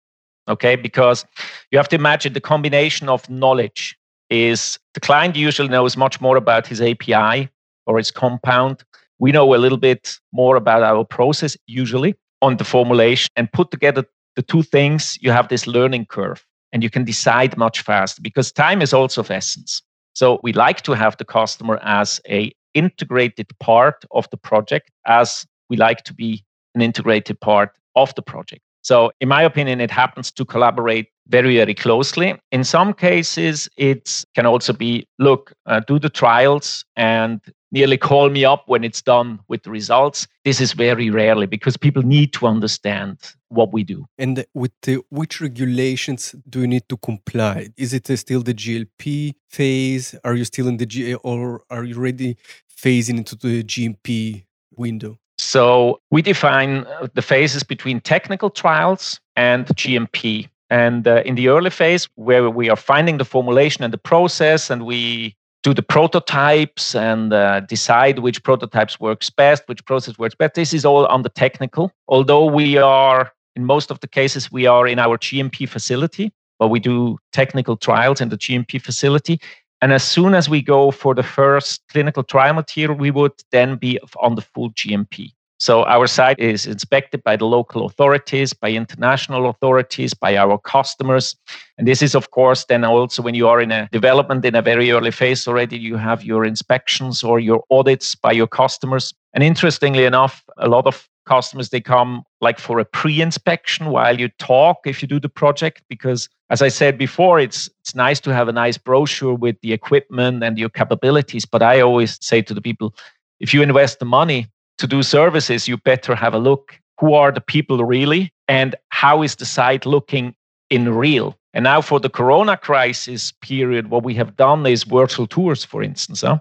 Okay, 0.47 0.75
because 0.75 1.25
you 1.71 1.77
have 1.77 1.87
to 1.89 1.95
imagine 1.95 2.33
the 2.33 2.41
combination 2.41 3.07
of 3.07 3.29
knowledge 3.29 3.97
is 4.29 4.77
the 4.93 4.99
client 4.99 5.35
usually 5.35 5.69
knows 5.69 5.95
much 5.95 6.19
more 6.19 6.35
about 6.35 6.67
his 6.67 6.81
API 6.81 7.49
or 7.85 7.97
his 7.97 8.11
compound. 8.11 8.83
We 9.19 9.31
know 9.31 9.55
a 9.55 9.57
little 9.57 9.77
bit 9.77 10.19
more 10.33 10.55
about 10.57 10.83
our 10.83 11.05
process, 11.05 11.57
usually 11.67 12.15
on 12.41 12.57
the 12.57 12.65
formulation, 12.65 13.29
and 13.37 13.51
put 13.53 13.71
together 13.71 14.05
the 14.35 14.41
two 14.41 14.63
things, 14.63 15.17
you 15.21 15.31
have 15.31 15.47
this 15.47 15.67
learning 15.67 16.07
curve 16.07 16.45
and 16.71 16.83
you 16.83 16.89
can 16.89 17.03
decide 17.03 17.55
much 17.55 17.81
faster 17.81 18.21
because 18.21 18.51
time 18.51 18.81
is 18.81 18.93
also 18.93 19.21
of 19.21 19.31
essence. 19.31 19.81
So 20.13 20.39
we 20.43 20.53
like 20.53 20.81
to 20.81 20.93
have 20.93 21.17
the 21.17 21.25
customer 21.25 21.79
as 21.83 22.19
a 22.27 22.51
integrated 22.73 23.47
part 23.59 24.03
of 24.11 24.27
the 24.31 24.37
project 24.37 24.89
as 25.05 25.45
we 25.69 25.77
like 25.77 26.03
to 26.05 26.13
be 26.13 26.43
an 26.75 26.81
integrated 26.81 27.39
part 27.39 27.77
of 27.95 28.13
the 28.15 28.21
project. 28.21 28.61
So, 28.81 29.11
in 29.21 29.29
my 29.29 29.43
opinion, 29.43 29.79
it 29.79 29.91
happens 29.91 30.29
to 30.31 30.43
collaborate 30.43 31.07
very, 31.27 31.55
very 31.55 31.73
closely. 31.73 32.35
In 32.51 32.65
some 32.65 32.93
cases, 32.93 33.69
it 33.77 34.25
can 34.35 34.45
also 34.45 34.73
be 34.73 35.07
look, 35.19 35.53
uh, 35.65 35.79
do 35.87 35.99
the 35.99 36.09
trials 36.09 36.83
and 36.97 37.39
nearly 37.71 37.97
call 37.97 38.29
me 38.29 38.43
up 38.43 38.63
when 38.67 38.83
it's 38.83 39.01
done 39.01 39.39
with 39.47 39.63
the 39.63 39.71
results. 39.71 40.27
This 40.43 40.59
is 40.59 40.73
very 40.73 41.09
rarely 41.09 41.47
because 41.47 41.77
people 41.77 42.03
need 42.03 42.33
to 42.33 42.45
understand 42.45 43.17
what 43.47 43.71
we 43.71 43.83
do. 43.83 44.05
And 44.17 44.45
with 44.53 44.71
the, 44.81 45.01
which 45.09 45.39
regulations 45.39 46.35
do 46.49 46.61
you 46.61 46.67
need 46.67 46.87
to 46.89 46.97
comply? 46.97 47.69
Is 47.77 47.93
it 47.93 48.07
still 48.19 48.41
the 48.41 48.53
GLP 48.53 49.33
phase? 49.49 50.13
Are 50.25 50.35
you 50.35 50.43
still 50.43 50.67
in 50.67 50.77
the 50.77 50.85
G 50.85 51.15
or 51.15 51.63
are 51.69 51.85
you 51.85 51.99
ready 51.99 52.37
phasing 52.69 53.17
into 53.17 53.35
the 53.35 53.63
GMP 53.63 54.43
window? 54.75 55.17
So 55.53 56.01
we 56.09 56.23
define 56.23 56.77
uh, 56.87 57.09
the 57.13 57.21
phases 57.21 57.61
between 57.61 58.01
technical 58.01 58.49
trials 58.49 59.19
and 59.35 59.67
GMP. 59.67 60.49
And 60.71 61.07
uh, 61.07 61.21
in 61.27 61.35
the 61.35 61.49
early 61.49 61.69
phase, 61.69 62.09
where 62.15 62.49
we 62.49 62.71
are 62.71 62.75
finding 62.75 63.19
the 63.19 63.23
formulation 63.25 63.83
and 63.83 63.93
the 63.93 63.99
process, 63.99 64.71
and 64.71 64.83
we 64.83 65.35
do 65.61 65.71
the 65.75 65.83
prototypes 65.83 66.95
and 66.95 67.33
uh, 67.33 67.59
decide 67.59 68.17
which 68.17 68.41
prototypes 68.41 68.99
works 68.99 69.29
best, 69.29 69.61
which 69.67 69.85
process 69.85 70.17
works 70.17 70.33
best. 70.33 70.55
This 70.55 70.73
is 70.73 70.85
all 70.85 71.05
on 71.05 71.21
the 71.21 71.29
technical. 71.29 71.91
Although 72.07 72.45
we 72.45 72.77
are, 72.77 73.31
in 73.55 73.63
most 73.63 73.91
of 73.91 73.99
the 73.99 74.07
cases, 74.07 74.51
we 74.51 74.65
are 74.65 74.87
in 74.87 74.97
our 74.97 75.19
GMP 75.19 75.69
facility, 75.69 76.33
but 76.57 76.69
we 76.69 76.79
do 76.79 77.19
technical 77.31 77.77
trials 77.77 78.21
in 78.21 78.29
the 78.29 78.39
GMP 78.39 78.81
facility. 78.81 79.39
And 79.83 79.93
as 79.93 80.03
soon 80.03 80.33
as 80.33 80.49
we 80.49 80.63
go 80.63 80.89
for 80.89 81.13
the 81.13 81.21
first 81.21 81.83
clinical 81.91 82.23
trial 82.23 82.55
material, 82.55 82.97
we 82.97 83.11
would 83.11 83.33
then 83.51 83.75
be 83.75 83.99
on 84.19 84.33
the 84.33 84.41
full 84.41 84.71
GMP. 84.71 85.31
So 85.63 85.85
our 85.85 86.07
site 86.07 86.39
is 86.39 86.65
inspected 86.65 87.23
by 87.23 87.37
the 87.37 87.45
local 87.45 87.85
authorities, 87.85 88.51
by 88.51 88.71
international 88.71 89.49
authorities, 89.49 90.13
by 90.13 90.35
our 90.35 90.57
customers. 90.57 91.37
And 91.77 91.87
this 91.87 92.01
is, 92.01 92.15
of 92.15 92.31
course, 92.31 92.65
then 92.65 92.83
also 92.83 93.21
when 93.21 93.33
you 93.33 93.47
are 93.47 93.61
in 93.61 93.71
a 93.71 93.87
development 93.93 94.43
in 94.43 94.55
a 94.55 94.61
very 94.61 94.91
early 94.91 95.11
phase 95.11 95.47
already, 95.47 95.77
you 95.77 95.95
have 95.95 96.21
your 96.21 96.43
inspections 96.43 97.23
or 97.23 97.39
your 97.39 97.63
audits 97.71 98.13
by 98.13 98.33
your 98.33 98.45
customers. 98.45 99.13
And 99.33 99.41
interestingly 99.41 100.03
enough, 100.03 100.43
a 100.57 100.67
lot 100.67 100.85
of 100.85 101.07
customers 101.25 101.69
they 101.69 101.79
come 101.79 102.23
like 102.41 102.59
for 102.59 102.79
a 102.79 102.83
pre-inspection 102.83 103.85
while 103.85 104.19
you 104.19 104.27
talk 104.39 104.79
if 104.85 105.01
you 105.01 105.07
do 105.07 105.21
the 105.21 105.29
project 105.29 105.81
because 105.87 106.27
as 106.49 106.61
i 106.61 106.67
said 106.67 106.97
before 106.97 107.39
it's 107.39 107.69
it's 107.79 107.95
nice 107.95 108.19
to 108.19 108.33
have 108.33 108.49
a 108.49 108.51
nice 108.51 108.77
brochure 108.77 109.33
with 109.33 109.55
the 109.61 109.71
equipment 109.71 110.43
and 110.43 110.57
your 110.57 110.67
capabilities 110.67 111.45
but 111.45 111.63
i 111.63 111.79
always 111.79 112.17
say 112.19 112.41
to 112.41 112.53
the 112.53 112.59
people 112.59 112.93
if 113.39 113.53
you 113.53 113.61
invest 113.61 113.99
the 113.99 114.05
money 114.05 114.47
to 114.77 114.87
do 114.87 115.03
services 115.03 115.67
you 115.67 115.77
better 115.77 116.15
have 116.15 116.33
a 116.33 116.39
look 116.39 116.79
who 116.99 117.13
are 117.13 117.31
the 117.31 117.41
people 117.41 117.83
really 117.83 118.31
and 118.47 118.75
how 118.89 119.21
is 119.21 119.35
the 119.35 119.45
site 119.45 119.85
looking 119.85 120.35
in 120.69 120.93
real 120.93 121.37
and 121.53 121.63
now 121.63 121.81
for 121.81 121.99
the 121.99 122.09
corona 122.09 122.57
crisis 122.57 123.31
period 123.41 123.89
what 123.89 124.03
we 124.03 124.13
have 124.13 124.35
done 124.35 124.65
is 124.65 124.83
virtual 124.83 125.27
tours 125.27 125.63
for 125.63 125.83
instance 125.83 126.21
huh? 126.21 126.39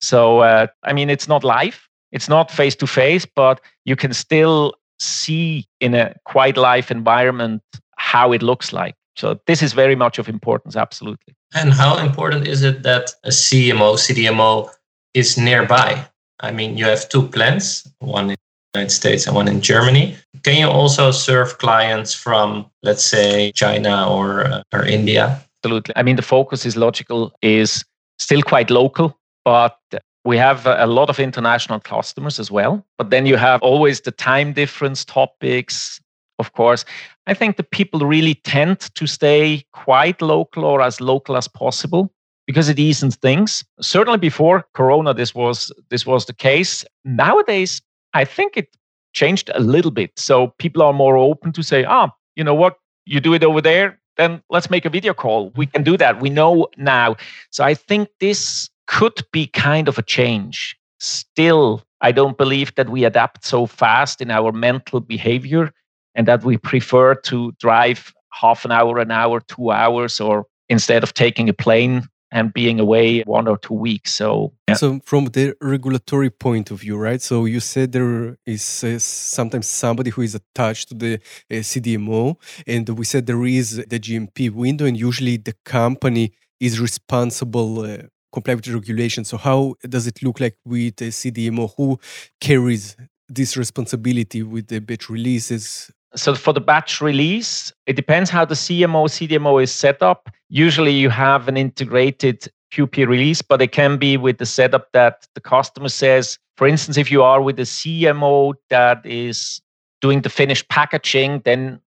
so 0.00 0.40
uh, 0.40 0.66
i 0.84 0.92
mean 0.92 1.08
it's 1.10 1.28
not 1.28 1.44
live 1.44 1.88
it's 2.12 2.28
not 2.28 2.50
face 2.50 2.76
to 2.76 2.86
face, 2.86 3.24
but 3.24 3.60
you 3.84 3.96
can 3.96 4.12
still 4.12 4.74
see 4.98 5.66
in 5.80 5.94
a 5.94 6.14
quite 6.24 6.56
live 6.56 6.90
environment 6.90 7.62
how 7.96 8.32
it 8.32 8.42
looks 8.42 8.72
like. 8.72 8.94
So 9.16 9.38
this 9.46 9.62
is 9.62 9.72
very 9.72 9.96
much 9.96 10.18
of 10.18 10.28
importance, 10.28 10.76
absolutely. 10.76 11.34
And 11.54 11.72
how 11.72 11.98
important 11.98 12.46
is 12.46 12.62
it 12.62 12.82
that 12.82 13.10
a 13.24 13.30
CMO, 13.30 13.96
CDMO 13.96 14.70
is 15.14 15.36
nearby? 15.36 16.06
I 16.40 16.50
mean, 16.52 16.76
you 16.76 16.84
have 16.86 17.08
two 17.08 17.28
plants, 17.28 17.88
one 17.98 18.30
in 18.30 18.36
the 18.72 18.78
United 18.78 18.90
States 18.90 19.26
and 19.26 19.36
one 19.36 19.48
in 19.48 19.60
Germany. 19.60 20.16
Can 20.42 20.56
you 20.56 20.68
also 20.68 21.10
serve 21.10 21.58
clients 21.58 22.14
from, 22.14 22.70
let's 22.82 23.04
say, 23.04 23.52
China 23.52 24.08
or, 24.08 24.46
uh, 24.46 24.62
or 24.72 24.84
India? 24.84 25.40
Absolutely. 25.62 25.94
I 25.96 26.02
mean, 26.02 26.16
the 26.16 26.22
focus 26.22 26.64
is 26.64 26.76
logical, 26.76 27.32
is 27.42 27.84
still 28.18 28.42
quite 28.42 28.70
local, 28.70 29.18
but 29.44 29.76
we 30.24 30.36
have 30.36 30.66
a 30.66 30.86
lot 30.86 31.10
of 31.10 31.18
international 31.18 31.80
customers 31.80 32.38
as 32.38 32.50
well, 32.50 32.84
but 32.98 33.10
then 33.10 33.26
you 33.26 33.36
have 33.36 33.62
always 33.62 34.02
the 34.02 34.10
time 34.10 34.52
difference 34.52 35.04
topics. 35.04 36.00
Of 36.38 36.52
course, 36.52 36.84
I 37.26 37.34
think 37.34 37.56
the 37.56 37.62
people 37.62 38.00
really 38.00 38.34
tend 38.34 38.80
to 38.94 39.06
stay 39.06 39.64
quite 39.72 40.22
local 40.22 40.64
or 40.64 40.80
as 40.80 41.00
local 41.00 41.36
as 41.36 41.48
possible 41.48 42.12
because 42.50 42.68
it 42.68 42.80
eases 42.80 43.14
things. 43.14 43.64
Certainly 43.80 44.18
before 44.18 44.66
Corona, 44.74 45.14
this 45.14 45.36
was 45.36 45.72
this 45.88 46.04
was 46.04 46.26
the 46.26 46.32
case. 46.32 46.84
Nowadays, 47.04 47.80
I 48.12 48.24
think 48.24 48.56
it 48.56 48.76
changed 49.12 49.52
a 49.54 49.60
little 49.60 49.92
bit. 49.92 50.10
So 50.18 50.48
people 50.58 50.82
are 50.82 50.92
more 50.92 51.16
open 51.16 51.52
to 51.52 51.62
say, 51.62 51.84
ah, 51.84 52.10
you 52.34 52.42
know 52.42 52.54
what, 52.56 52.74
you 53.06 53.20
do 53.20 53.34
it 53.34 53.44
over 53.44 53.60
there, 53.60 54.00
then 54.16 54.42
let's 54.50 54.68
make 54.68 54.84
a 54.84 54.90
video 54.90 55.14
call. 55.14 55.52
We 55.54 55.66
can 55.66 55.84
do 55.84 55.96
that. 55.98 56.20
We 56.20 56.28
know 56.28 56.66
now. 56.76 57.14
So 57.50 57.62
I 57.62 57.74
think 57.74 58.08
this 58.18 58.68
could 58.88 59.22
be 59.30 59.46
kind 59.46 59.86
of 59.86 59.96
a 59.96 60.02
change. 60.02 60.76
Still, 60.98 61.84
I 62.00 62.10
don't 62.10 62.36
believe 62.36 62.74
that 62.74 62.88
we 62.88 63.04
adapt 63.04 63.44
so 63.44 63.66
fast 63.66 64.20
in 64.20 64.32
our 64.32 64.50
mental 64.50 64.98
behavior 64.98 65.72
and 66.16 66.26
that 66.26 66.42
we 66.42 66.56
prefer 66.56 67.14
to 67.14 67.52
drive 67.60 68.12
half 68.32 68.64
an 68.64 68.72
hour, 68.72 68.98
an 68.98 69.12
hour, 69.12 69.38
two 69.38 69.70
hours, 69.70 70.20
or 70.20 70.46
instead 70.68 71.04
of 71.04 71.14
taking 71.14 71.48
a 71.48 71.52
plane 71.52 72.08
and 72.32 72.52
being 72.52 72.78
away 72.78 73.22
one 73.22 73.48
or 73.48 73.58
two 73.58 73.74
weeks. 73.74 74.14
So, 74.14 74.52
yeah. 74.68 74.74
so 74.74 75.00
from 75.04 75.26
the 75.26 75.54
regulatory 75.60 76.30
point 76.30 76.70
of 76.70 76.80
view, 76.80 76.96
right? 76.96 77.20
So 77.20 77.44
you 77.44 77.60
said 77.60 77.92
there 77.92 78.36
is 78.46 78.84
uh, 78.84 78.98
sometimes 78.98 79.66
somebody 79.66 80.10
who 80.10 80.22
is 80.22 80.34
attached 80.34 80.88
to 80.90 80.94
the 80.94 81.14
uh, 81.14 81.54
CDMO, 81.54 82.36
and 82.66 82.88
we 82.90 83.04
said 83.04 83.26
there 83.26 83.44
is 83.44 83.76
the 83.76 83.98
GMP 83.98 84.50
window, 84.50 84.86
and 84.86 84.96
usually 84.96 85.36
the 85.36 85.54
company 85.64 86.32
is 86.60 86.80
responsible. 86.80 87.80
Uh, 87.80 88.02
comply 88.32 88.54
with 88.54 88.68
regulation. 88.68 89.24
So 89.24 89.36
how 89.36 89.74
does 89.82 90.06
it 90.06 90.22
look 90.22 90.38
like 90.38 90.56
with 90.64 90.96
the 90.96 91.08
CDMO? 91.08 91.72
Who 91.76 91.98
carries 92.40 92.96
this 93.28 93.56
responsibility 93.56 94.44
with 94.44 94.68
the 94.68 94.78
batch 94.78 95.10
releases? 95.10 95.90
So 96.16 96.34
for 96.34 96.52
the 96.52 96.60
batch 96.60 97.00
release, 97.00 97.72
it 97.86 97.94
depends 97.94 98.30
how 98.30 98.44
the 98.44 98.54
CMO 98.54 99.08
CDMO 99.08 99.62
is 99.62 99.72
set 99.72 100.02
up. 100.02 100.28
Usually 100.48 100.92
you 100.92 101.08
have 101.08 101.46
an 101.46 101.56
integrated 101.56 102.48
QP 102.72 103.06
release, 103.06 103.42
but 103.42 103.62
it 103.62 103.72
can 103.72 103.96
be 103.96 104.16
with 104.16 104.38
the 104.38 104.46
setup 104.46 104.88
that 104.92 105.26
the 105.34 105.40
customer 105.40 105.88
says, 105.88 106.38
for 106.56 106.66
instance, 106.66 106.96
if 106.96 107.10
you 107.10 107.22
are 107.22 107.40
with 107.40 107.58
a 107.58 107.62
CMO 107.62 108.54
that 108.70 109.04
is 109.04 109.60
doing 110.00 110.22
the 110.22 110.28
finished 110.28 110.68
packaging, 110.68 111.42
then 111.44 111.80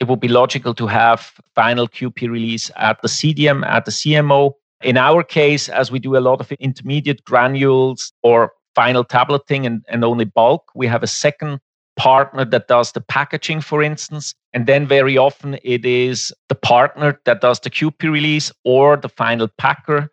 it 0.00 0.08
would 0.08 0.20
be 0.20 0.28
logical 0.28 0.74
to 0.74 0.86
have 0.86 1.32
final 1.54 1.88
QP 1.88 2.28
release 2.30 2.70
at 2.76 3.00
the 3.02 3.08
CDM, 3.08 3.66
at 3.66 3.84
the 3.84 3.90
CMO. 3.90 4.52
In 4.82 4.96
our 4.96 5.22
case, 5.22 5.68
as 5.68 5.90
we 5.90 5.98
do 5.98 6.16
a 6.16 6.20
lot 6.20 6.40
of 6.40 6.52
intermediate 6.52 7.24
granules 7.24 8.12
or 8.22 8.52
final 8.74 9.02
tableting 9.02 9.66
and, 9.66 9.84
and 9.88 10.04
only 10.04 10.24
bulk, 10.24 10.70
we 10.74 10.86
have 10.86 11.02
a 11.02 11.08
second 11.08 11.60
partner 11.98 12.44
that 12.46 12.68
does 12.68 12.92
the 12.92 13.00
packaging, 13.00 13.60
for 13.60 13.82
instance. 13.82 14.34
And 14.54 14.66
then 14.66 14.86
very 14.86 15.18
often 15.18 15.58
it 15.62 15.84
is 15.84 16.32
the 16.48 16.54
partner 16.54 17.20
that 17.26 17.42
does 17.42 17.60
the 17.60 17.70
QP 17.70 18.10
release 18.10 18.50
or 18.64 18.96
the 18.96 19.08
final 19.10 19.48
packer. 19.58 20.08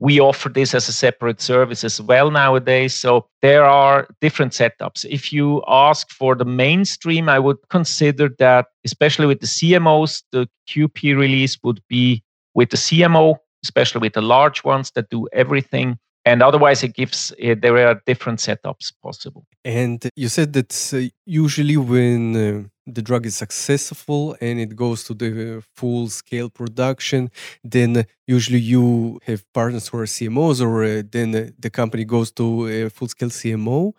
We 0.00 0.18
offer 0.18 0.48
this 0.48 0.74
as 0.74 0.88
a 0.88 0.92
separate 0.92 1.40
service 1.40 1.84
as 1.84 2.00
well 2.00 2.30
nowadays. 2.30 2.94
So 2.94 3.26
there 3.42 3.64
are 3.64 4.08
different 4.20 4.52
setups. 4.52 5.04
If 5.08 5.32
you 5.32 5.62
ask 5.68 6.10
for 6.10 6.34
the 6.34 6.44
mainstream, 6.44 7.28
I 7.28 7.38
would 7.38 7.58
consider 7.68 8.30
that, 8.38 8.66
especially 8.84 9.26
with 9.26 9.40
the 9.40 9.46
CMOs, 9.46 10.22
the 10.32 10.48
QP 10.68 11.16
release 11.16 11.58
would 11.62 11.80
be 11.88 12.22
with 12.54 12.70
the 12.70 12.76
CMO, 12.76 13.36
especially 13.62 14.00
with 14.00 14.14
the 14.14 14.22
large 14.22 14.64
ones 14.64 14.90
that 14.94 15.10
do 15.10 15.28
everything 15.32 15.98
and 16.24 16.42
otherwise 16.42 16.82
it 16.82 16.94
gives 16.94 17.32
uh, 17.32 17.54
there 17.60 17.88
are 17.88 18.00
different 18.06 18.38
setups 18.38 18.92
possible. 19.02 19.46
And 19.64 20.08
you 20.16 20.28
said 20.28 20.52
that 20.52 20.72
uh, 20.94 21.08
usually 21.24 21.76
when 21.76 22.36
uh, 22.36 22.68
the 22.86 23.02
drug 23.02 23.26
is 23.26 23.36
successful 23.36 24.36
and 24.40 24.58
it 24.58 24.74
goes 24.74 25.04
to 25.04 25.14
the 25.14 25.62
full 25.76 26.08
scale 26.08 26.50
production 26.50 27.30
then 27.62 28.04
usually 28.26 28.58
you 28.58 29.20
have 29.24 29.44
partners 29.52 29.88
who 29.88 29.98
are 29.98 30.06
cmos 30.06 30.60
or 30.60 30.84
uh, 30.84 31.02
then 31.10 31.54
the 31.58 31.70
company 31.70 32.04
goes 32.04 32.30
to 32.32 32.66
a 32.66 32.90
full 32.90 33.08
scale 33.08 33.30
cmo 33.30 33.92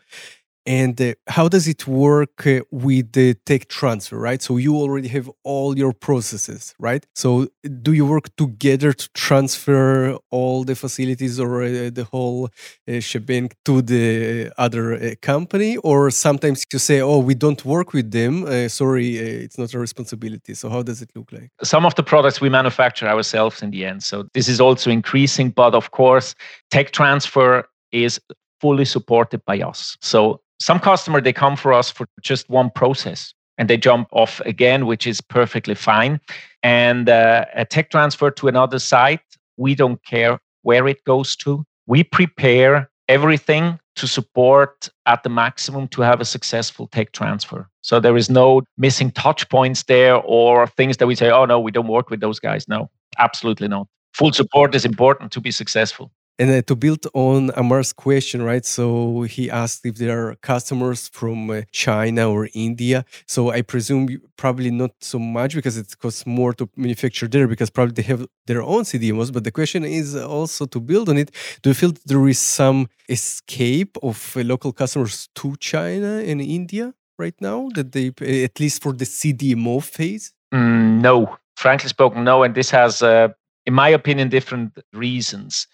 and 0.66 1.00
uh, 1.02 1.14
how 1.28 1.48
does 1.48 1.68
it 1.68 1.88
work 1.88 2.46
uh, 2.46 2.62
with 2.72 3.12
the 3.14 3.34
tech 3.46 3.68
transfer 3.68 4.18
right? 4.18 4.42
So 4.42 4.58
you 4.58 4.76
already 4.76 5.08
have 5.10 5.30
all 5.44 5.78
your 5.78 5.94
processes 5.94 6.76
right? 6.80 7.06
So 7.16 7.48
do 7.82 7.94
you 7.94 8.06
work 8.06 8.36
together 8.36 8.94
to 8.94 9.10
transfer 9.14 10.18
all 10.30 10.64
the 10.64 10.76
facilities 10.76 11.40
or 11.40 11.64
uh, 11.64 11.90
the 11.92 12.08
whole 12.12 12.50
uh, 12.88 13.00
shebang 13.00 13.52
to 13.66 13.82
the 13.82 14.52
other 14.58 14.94
uh, 14.94 15.16
company? 15.22 15.78
Or 15.78 16.12
sometimes 16.12 16.66
you 16.72 16.80
say 16.80 17.02
oh 17.02 17.20
we 17.20 17.36
don't 17.36 17.64
work 17.66 17.94
with 17.94 18.12
them 18.12 18.46
uh, 18.46 18.68
sorry 18.68 19.18
it's 19.18 19.58
not 19.58 19.74
our 19.74 19.82
responsibility. 19.82 20.54
So 20.54 20.70
how 20.70 20.84
does 20.84 21.02
it 21.02 21.10
look 21.16 21.32
like? 21.32 21.50
Some 21.64 21.86
of 21.86 21.96
the 21.96 22.04
products 22.04 22.40
we 22.40 22.50
manufacture 22.50 23.08
ourselves 23.08 23.62
in 23.62 23.72
the 23.72 23.86
end. 23.86 24.04
So 24.04 24.28
this 24.34 24.48
is 24.48 24.62
also 24.62 24.92
increasing 24.92 25.50
but 25.50 25.74
of 25.74 25.92
course 25.92 26.36
tech 26.70 26.92
transfer 26.92 27.68
is 27.92 28.20
fully 28.62 28.86
supported 28.86 29.44
by 29.46 29.60
us. 29.60 29.98
So 30.02 30.40
some 30.62 30.80
customer 30.80 31.20
they 31.20 31.34
come 31.34 31.56
for 31.56 31.74
us 31.74 31.90
for 31.90 32.06
just 32.22 32.48
one 32.48 32.70
process 32.70 33.34
and 33.58 33.68
they 33.68 33.78
jump 33.78 34.08
off 34.12 34.40
again 34.42 34.86
which 34.86 35.08
is 35.08 35.20
perfectly 35.20 35.74
fine. 35.74 36.22
And 36.62 37.10
uh, 37.10 37.46
a 37.56 37.66
tech 37.66 37.90
transfer 37.90 38.30
to 38.30 38.48
another 38.48 38.78
site 38.78 39.22
we 39.58 39.74
don't 39.76 40.04
care 40.06 40.40
where 40.62 40.88
it 40.88 41.04
goes 41.04 41.36
to. 41.38 41.64
We 41.88 42.04
prepare 42.04 42.90
everything 43.08 43.80
to 43.96 44.08
support 44.08 44.88
at 45.08 45.24
the 45.24 45.30
maximum 45.30 45.88
to 45.90 46.02
have 46.02 46.22
a 46.22 46.26
successful 46.26 46.88
tech 46.88 47.12
transfer. 47.12 47.68
So 47.82 48.00
there 48.00 48.16
is 48.16 48.30
no 48.30 48.62
missing 48.78 49.12
touch 49.12 49.50
points 49.50 49.84
there 49.84 50.16
or 50.16 50.68
things 50.68 50.98
that 50.98 51.08
we 51.08 51.16
say 51.16 51.32
oh 51.32 51.46
no 51.46 51.60
we 51.60 51.72
don't 51.72 51.88
work 51.88 52.12
with 52.12 52.20
those 52.20 52.40
guys. 52.40 52.68
No 52.68 52.90
absolutely 53.18 53.68
not. 53.68 53.88
Full 54.14 54.32
support 54.32 54.76
is 54.76 54.86
important 54.86 55.32
to 55.32 55.42
be 55.42 55.50
successful 55.50 56.12
and 56.42 56.50
uh, 56.50 56.62
to 56.64 56.76
build 56.76 57.06
on 57.14 57.52
Ammar's 57.56 57.94
question, 57.94 58.42
right? 58.42 58.66
So 58.66 59.22
he 59.24 59.44
asked 59.52 59.86
if 59.86 59.96
there 59.98 60.18
are 60.20 60.36
customers 60.38 61.08
from 61.08 61.52
uh, 61.52 61.62
China 61.72 62.32
or 62.32 62.50
India. 62.56 63.06
So 63.28 63.52
I 63.52 63.62
presume 63.62 64.08
probably 64.38 64.72
not 64.72 64.92
so 65.02 65.20
much 65.20 65.54
because 65.54 65.78
it 65.78 65.96
costs 66.00 66.26
more 66.26 66.52
to 66.54 66.68
manufacture 66.76 67.28
there 67.28 67.48
because 67.48 67.70
probably 67.70 67.94
they 67.94 68.08
have 68.14 68.26
their 68.48 68.64
own 68.64 68.84
CDMOs. 68.86 69.32
But 69.32 69.44
the 69.44 69.52
question 69.52 69.86
is 69.86 70.16
also 70.16 70.66
to 70.66 70.80
build 70.80 71.10
on 71.10 71.18
it. 71.20 71.30
Do 71.62 71.70
you 71.70 71.76
feel 71.76 71.94
there 72.08 72.28
is 72.28 72.40
some 72.40 72.90
escape 73.08 73.96
of 74.02 74.36
uh, 74.36 74.42
local 74.42 74.74
customers 74.74 75.30
to 75.36 75.56
China 75.58 76.24
and 76.26 76.42
India 76.42 76.96
right 77.20 77.40
now 77.40 77.70
that 77.76 77.92
they, 77.92 78.08
at 78.44 78.60
least 78.60 78.82
for 78.82 78.94
the 78.94 79.06
CDMO 79.06 79.84
phase? 79.84 80.34
Mm, 80.52 81.02
no, 81.02 81.38
frankly 81.56 81.90
spoken, 81.90 82.24
no. 82.24 82.42
And 82.42 82.56
this 82.56 82.72
has, 82.72 83.04
uh, 83.04 83.28
in 83.68 83.76
my 83.76 83.90
opinion, 83.90 84.30
different 84.30 84.80
reasons 84.92 85.68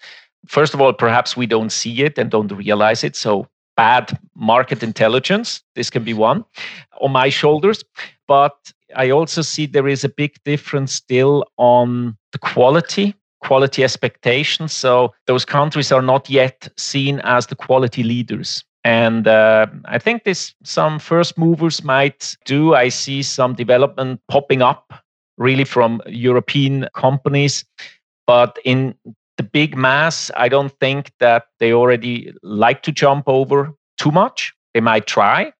first 0.46 0.74
of 0.74 0.80
all, 0.80 0.92
perhaps 0.92 1.36
we 1.36 1.46
don't 1.46 1.70
see 1.70 2.02
it 2.02 2.18
and 2.18 2.30
don't 2.30 2.52
realize 2.52 3.04
it. 3.04 3.16
So 3.16 3.48
bad 3.76 4.18
market 4.34 4.82
intelligence, 4.82 5.62
this 5.74 5.90
can 5.90 6.04
be 6.04 6.14
one 6.14 6.44
on 7.00 7.12
my 7.12 7.28
shoulders. 7.28 7.84
But 8.26 8.72
I 8.96 9.10
also 9.10 9.42
see 9.42 9.66
there 9.66 9.88
is 9.88 10.04
a 10.04 10.08
big 10.08 10.36
difference 10.44 10.92
still 10.92 11.44
on 11.56 12.16
the 12.32 12.38
quality, 12.38 13.14
quality 13.42 13.84
expectations. 13.84 14.72
So 14.72 15.14
those 15.26 15.44
countries 15.44 15.92
are 15.92 16.02
not 16.02 16.28
yet 16.28 16.68
seen 16.76 17.20
as 17.20 17.46
the 17.46 17.56
quality 17.56 18.02
leaders. 18.02 18.64
And 18.84 19.28
uh, 19.28 19.66
I 19.84 19.98
think 19.98 20.24
this 20.24 20.54
some 20.64 20.98
first 20.98 21.36
movers 21.36 21.84
might 21.84 22.36
do. 22.44 22.74
I 22.74 22.88
see 22.88 23.22
some 23.22 23.54
development 23.54 24.20
popping 24.28 24.62
up 24.62 24.92
really 25.36 25.64
from 25.64 26.00
European 26.06 26.88
companies. 26.94 27.64
But 28.26 28.58
in 28.64 28.94
the 29.38 29.44
big 29.44 29.76
mass, 29.76 30.30
I 30.36 30.48
don't 30.48 30.72
think 30.80 31.12
that 31.20 31.44
they 31.58 31.72
already 31.72 32.32
like 32.42 32.82
to 32.82 32.92
jump 32.92 33.28
over 33.28 33.72
too 33.96 34.10
much. 34.10 34.52
They 34.74 34.80
might 34.80 35.06
try. 35.06 35.52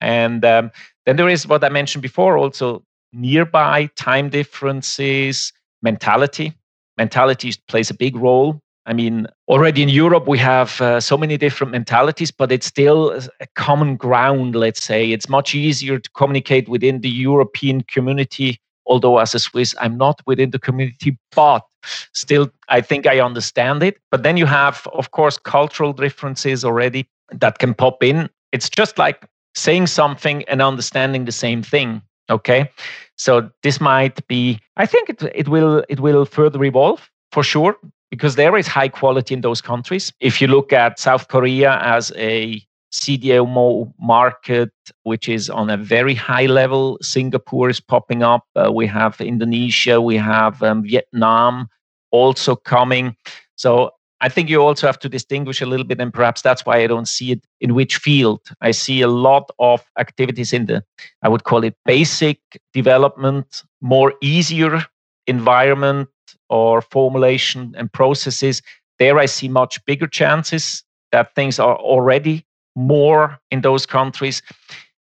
And 0.00 0.44
um, 0.44 0.70
then 1.04 1.16
there 1.16 1.28
is 1.28 1.46
what 1.46 1.62
I 1.62 1.68
mentioned 1.68 2.02
before 2.02 2.38
also 2.38 2.82
nearby 3.12 3.90
time 3.96 4.30
differences, 4.30 5.52
mentality. 5.82 6.54
Mentality 6.96 7.52
plays 7.68 7.90
a 7.90 7.94
big 7.94 8.16
role. 8.16 8.60
I 8.86 8.92
mean, 8.92 9.26
already 9.48 9.82
in 9.82 9.88
Europe, 9.88 10.28
we 10.28 10.38
have 10.38 10.80
uh, 10.80 11.00
so 11.00 11.16
many 11.16 11.36
different 11.36 11.72
mentalities, 11.72 12.30
but 12.30 12.52
it's 12.52 12.66
still 12.66 13.18
a 13.40 13.46
common 13.54 13.96
ground, 13.96 14.54
let's 14.54 14.82
say. 14.82 15.10
It's 15.10 15.28
much 15.28 15.54
easier 15.54 15.98
to 15.98 16.10
communicate 16.10 16.68
within 16.68 17.00
the 17.00 17.08
European 17.08 17.82
community 17.84 18.60
although 18.86 19.18
as 19.18 19.34
a 19.34 19.38
Swiss, 19.38 19.74
I'm 19.80 19.96
not 19.96 20.20
within 20.26 20.50
the 20.50 20.58
community, 20.58 21.18
but 21.34 21.64
still, 22.12 22.50
I 22.68 22.80
think 22.80 23.06
I 23.06 23.20
understand 23.20 23.82
it. 23.82 23.98
But 24.10 24.22
then 24.22 24.36
you 24.36 24.46
have, 24.46 24.86
of 24.92 25.10
course, 25.10 25.38
cultural 25.38 25.92
differences 25.92 26.64
already 26.64 27.08
that 27.32 27.58
can 27.58 27.74
pop 27.74 28.02
in. 28.02 28.28
It's 28.52 28.70
just 28.70 28.98
like 28.98 29.26
saying 29.54 29.86
something 29.86 30.44
and 30.44 30.60
understanding 30.62 31.24
the 31.24 31.32
same 31.32 31.62
thing. 31.62 32.02
Okay. 32.30 32.70
So 33.16 33.50
this 33.62 33.80
might 33.80 34.26
be, 34.28 34.60
I 34.76 34.86
think 34.86 35.08
it, 35.08 35.22
it 35.34 35.48
will 35.48 35.84
it 35.88 36.00
will 36.00 36.24
further 36.24 36.62
evolve 36.64 37.10
for 37.32 37.42
sure 37.42 37.76
because 38.10 38.36
there 38.36 38.56
is 38.56 38.66
high 38.66 38.88
quality 38.88 39.34
in 39.34 39.40
those 39.40 39.60
countries. 39.60 40.12
If 40.20 40.40
you 40.40 40.48
look 40.48 40.72
at 40.72 40.98
South 40.98 41.28
Korea 41.28 41.78
as 41.82 42.12
a 42.16 42.62
CDMO 42.94 43.92
market, 43.98 44.70
which 45.02 45.28
is 45.28 45.50
on 45.50 45.68
a 45.68 45.76
very 45.76 46.14
high 46.14 46.46
level. 46.46 46.96
Singapore 47.02 47.68
is 47.68 47.80
popping 47.80 48.22
up. 48.22 48.44
Uh, 48.54 48.70
we 48.72 48.86
have 48.86 49.20
Indonesia, 49.20 50.00
we 50.00 50.16
have 50.16 50.62
um, 50.62 50.84
Vietnam 50.84 51.68
also 52.12 52.54
coming. 52.54 53.16
So 53.56 53.90
I 54.20 54.28
think 54.28 54.48
you 54.48 54.62
also 54.62 54.86
have 54.86 55.00
to 55.00 55.08
distinguish 55.08 55.60
a 55.60 55.66
little 55.66 55.84
bit, 55.84 56.00
and 56.00 56.14
perhaps 56.14 56.40
that's 56.40 56.64
why 56.64 56.76
I 56.76 56.86
don't 56.86 57.08
see 57.08 57.32
it 57.32 57.44
in 57.60 57.74
which 57.74 57.96
field. 57.96 58.40
I 58.60 58.70
see 58.70 59.02
a 59.02 59.08
lot 59.08 59.50
of 59.58 59.82
activities 59.98 60.52
in 60.52 60.66
the, 60.66 60.84
I 61.22 61.28
would 61.28 61.42
call 61.42 61.64
it 61.64 61.74
basic 61.84 62.38
development, 62.72 63.64
more 63.80 64.14
easier 64.22 64.84
environment 65.26 66.08
or 66.48 66.80
formulation 66.80 67.74
and 67.76 67.92
processes. 67.92 68.62
There 69.00 69.18
I 69.18 69.26
see 69.26 69.48
much 69.48 69.84
bigger 69.84 70.06
chances 70.06 70.84
that 71.10 71.34
things 71.34 71.58
are 71.58 71.76
already 71.76 72.46
more 72.74 73.38
in 73.50 73.60
those 73.60 73.86
countries. 73.86 74.42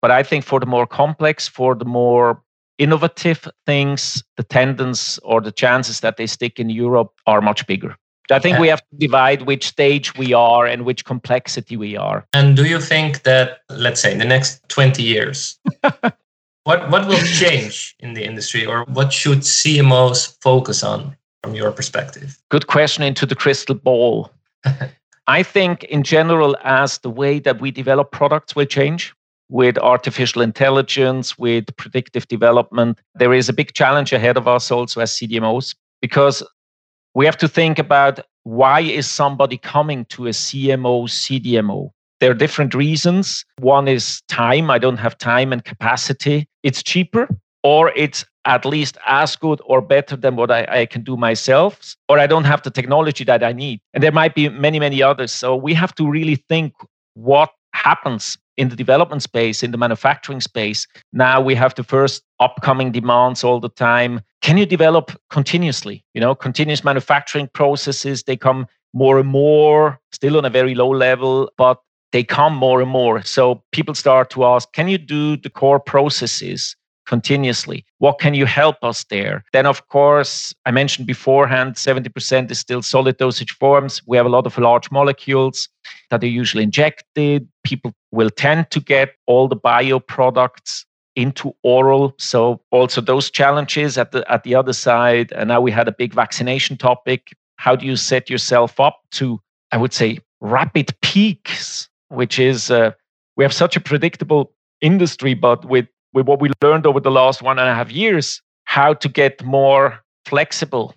But 0.01 0.11
I 0.11 0.23
think 0.23 0.43
for 0.43 0.59
the 0.59 0.65
more 0.65 0.87
complex, 0.87 1.47
for 1.47 1.75
the 1.75 1.85
more 1.85 2.41
innovative 2.77 3.47
things, 3.65 4.23
the 4.37 4.43
tendencies 4.43 5.19
or 5.23 5.41
the 5.41 5.51
chances 5.51 5.99
that 5.99 6.17
they 6.17 6.25
stick 6.25 6.59
in 6.59 6.69
Europe 6.69 7.11
are 7.27 7.41
much 7.41 7.67
bigger. 7.67 7.95
I 8.31 8.39
think 8.39 8.59
we 8.59 8.69
have 8.69 8.79
to 8.79 8.95
divide 8.97 9.41
which 9.43 9.67
stage 9.67 10.17
we 10.17 10.33
are 10.33 10.65
and 10.65 10.85
which 10.85 11.03
complexity 11.05 11.75
we 11.75 11.97
are. 11.97 12.25
And 12.33 12.55
do 12.55 12.65
you 12.65 12.79
think 12.79 13.23
that, 13.23 13.59
let's 13.69 14.01
say, 14.01 14.11
in 14.11 14.19
the 14.19 14.25
next 14.25 14.67
20 14.69 15.03
years, 15.03 15.59
what, 16.63 16.89
what 16.89 17.07
will 17.07 17.25
change 17.25 17.95
in 17.99 18.13
the 18.13 18.23
industry 18.23 18.65
or 18.65 18.85
what 18.85 19.11
should 19.11 19.39
CMOs 19.39 20.37
focus 20.41 20.83
on 20.83 21.17
from 21.43 21.55
your 21.55 21.71
perspective? 21.71 22.37
Good 22.49 22.67
question 22.67 23.03
into 23.03 23.25
the 23.25 23.35
crystal 23.35 23.75
ball. 23.75 24.31
I 25.27 25.43
think, 25.43 25.83
in 25.85 26.03
general, 26.03 26.57
as 26.63 26.97
the 26.99 27.09
way 27.09 27.39
that 27.39 27.61
we 27.61 27.71
develop 27.71 28.11
products 28.11 28.55
will 28.55 28.65
change, 28.65 29.13
with 29.51 29.77
artificial 29.77 30.41
intelligence, 30.41 31.37
with 31.37 31.75
predictive 31.75 32.27
development, 32.29 32.99
there 33.15 33.33
is 33.33 33.49
a 33.49 33.53
big 33.53 33.73
challenge 33.73 34.13
ahead 34.13 34.37
of 34.37 34.47
us 34.47 34.71
also 34.71 35.01
as 35.01 35.11
CDMOs 35.11 35.75
because 36.01 36.41
we 37.13 37.25
have 37.25 37.37
to 37.37 37.49
think 37.49 37.77
about 37.77 38.21
why 38.43 38.79
is 38.79 39.07
somebody 39.07 39.57
coming 39.57 40.05
to 40.05 40.27
a 40.27 40.31
CMO, 40.31 41.03
CDMO? 41.03 41.91
There 42.21 42.31
are 42.31 42.35
different 42.35 42.73
reasons. 42.73 43.43
One 43.59 43.89
is 43.89 44.21
time. 44.29 44.71
I 44.71 44.77
don't 44.77 44.97
have 44.97 45.17
time 45.17 45.51
and 45.51 45.63
capacity. 45.65 46.47
It's 46.63 46.81
cheaper, 46.81 47.27
or 47.63 47.91
it's 47.95 48.25
at 48.45 48.65
least 48.65 48.97
as 49.05 49.35
good 49.35 49.61
or 49.65 49.81
better 49.81 50.15
than 50.15 50.35
what 50.35 50.49
I, 50.49 50.65
I, 50.67 50.85
can 50.87 51.03
do 51.03 51.15
myself, 51.15 51.95
or 52.09 52.17
I 52.17 52.25
don't 52.25 52.45
have 52.45 52.63
the 52.63 52.71
technology 52.71 53.23
that 53.25 53.43
I 53.43 53.51
need. 53.51 53.79
And 53.93 54.03
there 54.03 54.11
might 54.11 54.33
be 54.33 54.49
many, 54.49 54.79
many 54.79 55.03
others. 55.03 55.31
So 55.31 55.55
we 55.55 55.75
have 55.75 55.93
to 55.95 56.09
really 56.09 56.37
think 56.49 56.73
what 57.13 57.51
happens 57.73 58.37
in 58.57 58.69
the 58.69 58.75
development 58.75 59.23
space, 59.23 59.63
in 59.63 59.71
the 59.71 59.77
manufacturing 59.77 60.41
space. 60.41 60.87
Now 61.13 61.39
we 61.41 61.55
have 61.55 61.75
the 61.75 61.83
first 61.83 62.23
upcoming 62.39 62.91
demands 62.91 63.43
all 63.43 63.59
the 63.59 63.69
time. 63.69 64.21
Can 64.41 64.57
you 64.57 64.65
develop 64.65 65.11
continuously? 65.29 66.03
You 66.13 66.21
know, 66.21 66.35
continuous 66.35 66.83
manufacturing 66.83 67.47
processes, 67.53 68.23
they 68.23 68.37
come 68.37 68.67
more 68.93 69.19
and 69.19 69.29
more, 69.29 69.99
still 70.11 70.37
on 70.37 70.45
a 70.45 70.49
very 70.49 70.75
low 70.75 70.89
level, 70.89 71.51
but 71.57 71.79
they 72.11 72.23
come 72.23 72.53
more 72.55 72.81
and 72.81 72.89
more. 72.89 73.21
So 73.23 73.63
people 73.71 73.95
start 73.95 74.29
to 74.31 74.43
ask, 74.45 74.71
can 74.73 74.87
you 74.87 74.97
do 74.97 75.37
the 75.37 75.49
core 75.49 75.79
processes? 75.79 76.75
Continuously. 77.11 77.83
What 77.97 78.19
can 78.19 78.33
you 78.33 78.45
help 78.45 78.77
us 78.81 79.03
there? 79.09 79.43
Then, 79.51 79.65
of 79.65 79.85
course, 79.89 80.55
I 80.65 80.71
mentioned 80.71 81.07
beforehand 81.07 81.75
70% 81.75 82.49
is 82.49 82.57
still 82.57 82.81
solid 82.81 83.17
dosage 83.17 83.51
forms. 83.51 84.01
We 84.07 84.15
have 84.15 84.25
a 84.25 84.35
lot 84.37 84.45
of 84.45 84.57
large 84.57 84.89
molecules 84.91 85.67
that 86.09 86.23
are 86.23 86.35
usually 86.41 86.63
injected. 86.63 87.49
People 87.65 87.91
will 88.11 88.29
tend 88.29 88.71
to 88.71 88.79
get 88.79 89.09
all 89.27 89.49
the 89.49 89.57
bio 89.57 89.99
products 89.99 90.85
into 91.17 91.53
oral. 91.63 92.13
So 92.17 92.61
also 92.71 93.01
those 93.01 93.29
challenges 93.29 93.97
at 93.97 94.13
the 94.13 94.21
at 94.31 94.43
the 94.43 94.55
other 94.55 94.73
side. 94.73 95.33
And 95.33 95.49
now 95.49 95.59
we 95.59 95.71
had 95.71 95.89
a 95.89 95.95
big 96.03 96.13
vaccination 96.13 96.77
topic. 96.77 97.21
How 97.57 97.75
do 97.75 97.85
you 97.85 97.97
set 97.97 98.29
yourself 98.29 98.79
up 98.79 99.01
to, 99.19 99.41
I 99.73 99.77
would 99.77 99.93
say, 99.93 100.19
rapid 100.39 100.87
peaks, 101.01 101.89
which 102.07 102.39
is 102.39 102.71
uh, 102.71 102.91
we 103.35 103.43
have 103.43 103.53
such 103.53 103.75
a 103.75 103.81
predictable 103.81 104.53
industry, 104.79 105.33
but 105.33 105.65
with 105.65 105.87
with 106.13 106.27
what 106.27 106.41
we 106.41 106.51
learned 106.61 106.85
over 106.85 106.99
the 106.99 107.11
last 107.11 107.41
one 107.41 107.59
and 107.59 107.69
a 107.69 107.75
half 107.75 107.91
years, 107.91 108.41
how 108.65 108.93
to 108.93 109.09
get 109.09 109.43
more 109.43 110.03
flexible. 110.25 110.93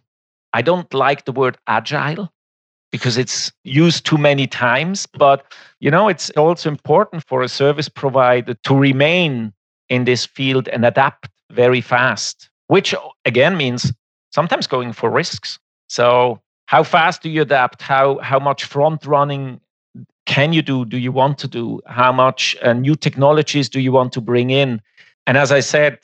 I 0.52 0.62
don't 0.62 0.92
like 0.94 1.24
the 1.24 1.32
word 1.32 1.58
agile 1.66 2.32
because 2.92 3.18
it's 3.18 3.52
used 3.64 4.06
too 4.06 4.18
many 4.18 4.46
times, 4.46 5.06
but 5.06 5.52
you 5.80 5.90
know, 5.90 6.08
it's 6.08 6.30
also 6.30 6.70
important 6.70 7.24
for 7.26 7.42
a 7.42 7.48
service 7.48 7.88
provider 7.88 8.54
to 8.54 8.74
remain 8.76 9.52
in 9.88 10.04
this 10.04 10.24
field 10.24 10.68
and 10.68 10.84
adapt 10.84 11.28
very 11.50 11.80
fast, 11.80 12.48
which 12.68 12.94
again 13.24 13.56
means 13.56 13.92
sometimes 14.30 14.66
going 14.66 14.92
for 14.92 15.10
risks. 15.10 15.58
So, 15.88 16.40
how 16.66 16.82
fast 16.82 17.22
do 17.22 17.28
you 17.28 17.42
adapt? 17.42 17.82
How 17.82 18.18
how 18.18 18.38
much 18.38 18.64
front 18.64 19.04
running 19.06 19.60
can 20.26 20.52
you 20.52 20.62
do? 20.62 20.84
Do 20.84 20.96
you 20.96 21.12
want 21.12 21.38
to 21.38 21.48
do? 21.48 21.80
How 21.86 22.12
much 22.12 22.56
uh, 22.62 22.72
new 22.72 22.94
technologies 22.94 23.68
do 23.68 23.80
you 23.80 23.92
want 23.92 24.12
to 24.12 24.20
bring 24.20 24.50
in? 24.50 24.80
And 25.26 25.36
as 25.38 25.52
I 25.52 25.60
said, 25.60 25.98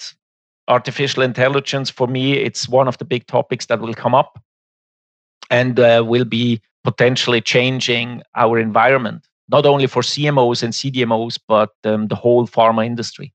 artificial 0.69 1.23
intelligence 1.23 1.91
for 1.91 2.07
me, 2.07 2.35
it's 2.35 2.69
one 2.69 2.89
of 2.89 2.99
the 2.99 3.05
big 3.05 3.27
topics 3.27 3.67
that 3.67 3.81
will 3.81 3.95
come 3.95 4.15
up 4.15 4.43
and 5.51 5.79
uh, 5.79 6.05
will 6.07 6.25
be 6.25 6.61
potentially 6.85 7.41
changing 7.41 8.23
our 8.37 8.59
environment, 8.59 9.27
not 9.49 9.67
only 9.67 9.87
for 9.87 10.03
CMOs 10.03 10.63
and 10.63 10.73
CDMOs, 10.73 11.39
but 11.47 11.71
um, 11.85 12.09
the 12.09 12.15
whole 12.15 12.47
pharma 12.47 12.87
industry. 12.87 13.33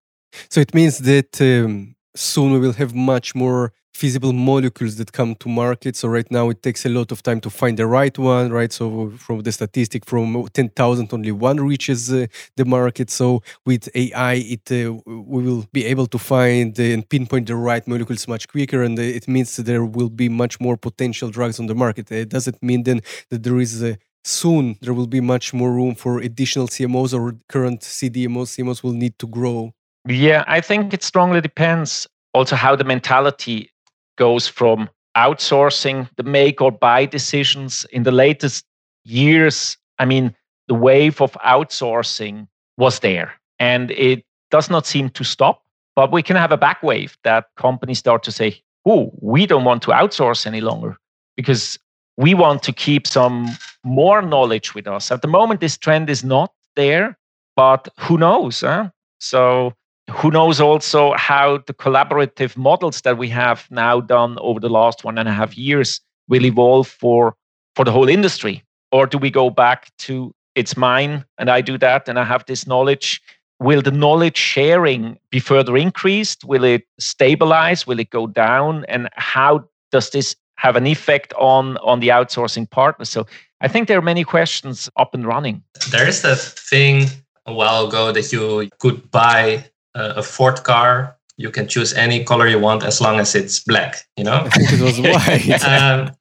So 0.50 0.60
it 0.62 0.74
means 0.74 1.00
that 1.00 1.40
um, 1.42 1.96
soon 2.16 2.54
we 2.54 2.60
will 2.60 2.74
have 2.74 2.94
much 2.94 3.36
more 3.36 3.72
feasible 3.94 4.34
molecules 4.34 4.98
that 4.98 5.14
come 5.14 5.36
to 5.36 5.48
market. 5.48 5.96
So 5.96 6.10
right 6.10 6.30
now 6.30 6.50
it 6.50 6.62
takes 6.62 6.86
a 6.86 6.90
lot 6.90 7.12
of 7.14 7.24
time 7.24 7.40
to 7.42 7.50
find 7.50 7.78
the 7.78 7.88
right 7.88 8.16
one, 8.18 8.52
right? 8.52 8.72
So 8.72 9.12
from 9.18 9.40
the 9.42 9.52
statistic, 9.54 10.06
from 10.06 10.48
10,000, 10.54 11.14
only 11.14 11.32
one 11.32 11.58
reaches 11.62 12.12
uh, 12.12 12.26
the 12.58 12.66
market. 12.66 13.10
So 13.10 13.42
with 13.66 13.88
AI, 13.96 14.34
it 14.34 14.70
uh, 14.72 14.94
we 15.06 15.44
will 15.44 15.66
be 15.72 15.86
able 15.86 16.08
to 16.08 16.18
find 16.18 16.78
and 16.78 17.08
pinpoint 17.08 17.48
the 17.48 17.56
right 17.56 17.88
molecules 17.88 18.28
much 18.28 18.48
quicker, 18.50 18.84
and 18.84 19.00
uh, 19.00 19.02
it 19.02 19.28
means 19.30 19.56
there 19.56 19.86
will 19.86 20.10
be 20.10 20.28
much 20.28 20.60
more 20.60 20.76
potential 20.76 21.30
drugs 21.30 21.60
on 21.60 21.68
the 21.68 21.76
market. 21.76 22.12
It 22.12 22.30
doesn't 22.30 22.62
mean 22.62 22.84
then 22.84 23.00
that 23.30 23.44
there 23.44 23.60
is 23.60 23.82
a 23.82 23.98
soon 24.26 24.76
there 24.82 24.94
will 24.94 25.08
be 25.08 25.22
much 25.22 25.54
more 25.54 25.72
room 25.72 25.94
for 25.94 26.20
additional 26.20 26.68
CMOs 26.68 27.14
or 27.14 27.36
current 27.48 27.82
CDMOs, 27.82 28.58
CMOs 28.58 28.84
will 28.84 28.94
need 28.94 29.18
to 29.20 29.28
grow? 29.28 29.72
Yeah, 30.08 30.44
I 30.48 30.62
think 30.62 30.94
it 30.94 31.04
strongly 31.04 31.42
depends 31.42 32.08
also 32.34 32.56
how 32.56 32.76
the 32.76 32.84
mentality 32.84 33.72
goes 34.18 34.48
from 34.48 34.90
outsourcing 35.18 36.10
the 36.18 36.24
make 36.24 36.62
or 36.62 36.72
buy 36.72 37.06
decisions 37.06 37.86
in 37.92 38.04
the 38.04 38.12
latest 38.12 38.66
years. 39.04 39.78
I 39.98 40.06
mean, 40.06 40.36
the 40.68 40.74
wave 40.74 41.22
of 41.22 41.32
outsourcing 41.46 42.48
was 42.78 43.00
there 43.00 43.34
and 43.60 43.92
it 43.92 44.26
does 44.52 44.70
not 44.70 44.86
seem 44.86 45.10
to 45.12 45.24
stop. 45.24 45.62
But 45.96 46.12
we 46.12 46.22
can 46.22 46.36
have 46.36 46.52
a 46.52 46.58
back 46.58 46.84
wave 46.84 47.18
that 47.24 47.46
companies 47.56 48.00
start 48.00 48.22
to 48.24 48.32
say, 48.32 48.62
oh, 48.86 49.12
we 49.22 49.46
don't 49.46 49.64
want 49.64 49.82
to 49.84 49.92
outsource 49.92 50.46
any 50.46 50.60
longer 50.60 50.98
because 51.38 51.80
we 52.18 52.34
want 52.34 52.64
to 52.64 52.74
keep 52.74 53.08
some 53.08 53.48
more 53.84 54.22
knowledge 54.22 54.76
with 54.76 54.88
us. 54.88 55.10
At 55.10 55.22
the 55.22 55.30
moment, 55.30 55.62
this 55.62 55.78
trend 55.78 56.10
is 56.10 56.24
not 56.24 56.52
there, 56.76 57.18
but 57.56 57.88
who 57.98 58.18
knows? 58.18 58.60
Huh? 58.60 58.90
So 59.20 59.74
who 60.16 60.32
knows 60.32 60.62
also 60.62 61.14
how 61.14 61.58
the 61.68 61.74
collaborative 61.74 62.56
models 62.56 63.02
that 63.02 63.18
we 63.18 63.28
have 63.30 63.68
now 63.70 64.00
done 64.00 64.38
over 64.40 64.60
the 64.60 64.70
last 64.70 65.04
one 65.04 65.18
and 65.18 65.28
a 65.28 65.32
half 65.32 65.58
years 65.58 66.02
will 66.28 66.46
evolve 66.46 66.88
for 66.88 67.36
for 67.76 67.84
the 67.84 67.92
whole 67.92 68.08
industry? 68.08 68.64
Or 68.92 69.06
do 69.06 69.18
we 69.18 69.30
go 69.30 69.50
back 69.50 69.92
to 70.00 70.34
it's 70.56 70.78
mine 70.78 71.26
and 71.38 71.50
i 71.50 71.60
do 71.60 71.78
that 71.78 72.08
and 72.08 72.18
i 72.18 72.24
have 72.24 72.46
this 72.46 72.66
knowledge 72.66 73.22
will 73.60 73.82
the 73.82 73.92
knowledge 73.92 74.38
sharing 74.38 75.18
be 75.30 75.40
further 75.40 75.78
increased? 75.78 76.44
Will 76.46 76.64
it 76.64 76.84
stabilize? 77.00 77.88
Will 77.88 78.00
it 78.00 78.10
go 78.10 78.28
down? 78.28 78.86
And 78.86 79.10
how 79.16 79.66
does 79.92 80.10
this 80.10 80.36
have 80.58 80.76
an 80.76 80.88
effect 80.88 81.34
on 81.34 81.78
on 81.78 82.00
the 82.00 82.08
outsourcing 82.08 82.70
partner 82.70 83.04
so 83.04 83.28
i 83.60 83.68
think 83.68 83.90
there 83.90 83.98
are 83.98 84.10
many 84.14 84.24
questions 84.24 84.90
up 84.96 85.14
and 85.14 85.26
running. 85.26 85.62
There 85.92 86.08
is 86.08 86.22
that 86.22 86.40
thing 86.40 87.08
a 87.46 87.54
while 87.54 87.88
ago 87.88 88.12
that 88.14 88.32
you 88.32 88.70
could 88.80 89.12
buy 89.12 89.66
a 89.96 90.24
Ford 90.24 90.64
car, 90.64 91.16
you 91.38 91.50
can 91.50 91.68
choose 91.68 91.94
any 91.94 92.24
color 92.24 92.48
you 92.48 92.60
want 92.60 92.84
as 92.84 93.02
long 93.02 93.20
as 93.20 93.36
it's 93.36 93.60
black. 93.60 94.06
You 94.18 94.24
know, 94.26 94.48
it 94.56 94.82
was 94.82 95.00
white. 95.02 95.64
um, 95.64 96.12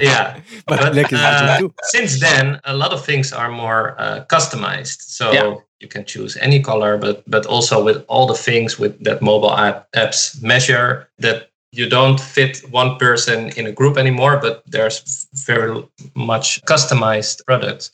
yeah, 0.00 0.40
but, 0.66 0.80
but 0.80 0.92
black 0.92 1.12
is 1.12 1.18
uh, 1.18 1.68
since 1.82 2.20
then, 2.20 2.60
a 2.64 2.74
lot 2.74 2.92
of 2.92 3.04
things 3.04 3.32
are 3.32 3.50
more 3.50 4.00
uh, 4.00 4.24
customized. 4.28 5.00
So 5.02 5.32
yeah. 5.32 5.56
you 5.80 5.88
can 5.88 6.04
choose 6.04 6.36
any 6.36 6.60
color, 6.60 6.96
but 6.98 7.22
but 7.28 7.46
also 7.46 7.82
with 7.82 8.04
all 8.08 8.26
the 8.26 8.34
things 8.34 8.78
with 8.78 9.02
that 9.04 9.22
mobile 9.22 9.56
app, 9.56 9.90
apps 9.92 10.42
measure 10.42 11.08
that 11.18 11.48
you 11.72 11.88
don't 11.88 12.20
fit 12.20 12.58
one 12.70 12.98
person 12.98 13.48
in 13.56 13.66
a 13.66 13.72
group 13.72 13.96
anymore, 13.96 14.38
but 14.38 14.62
there's 14.66 15.26
very 15.46 15.82
much 16.14 16.60
customized 16.62 17.44
products. 17.46 17.90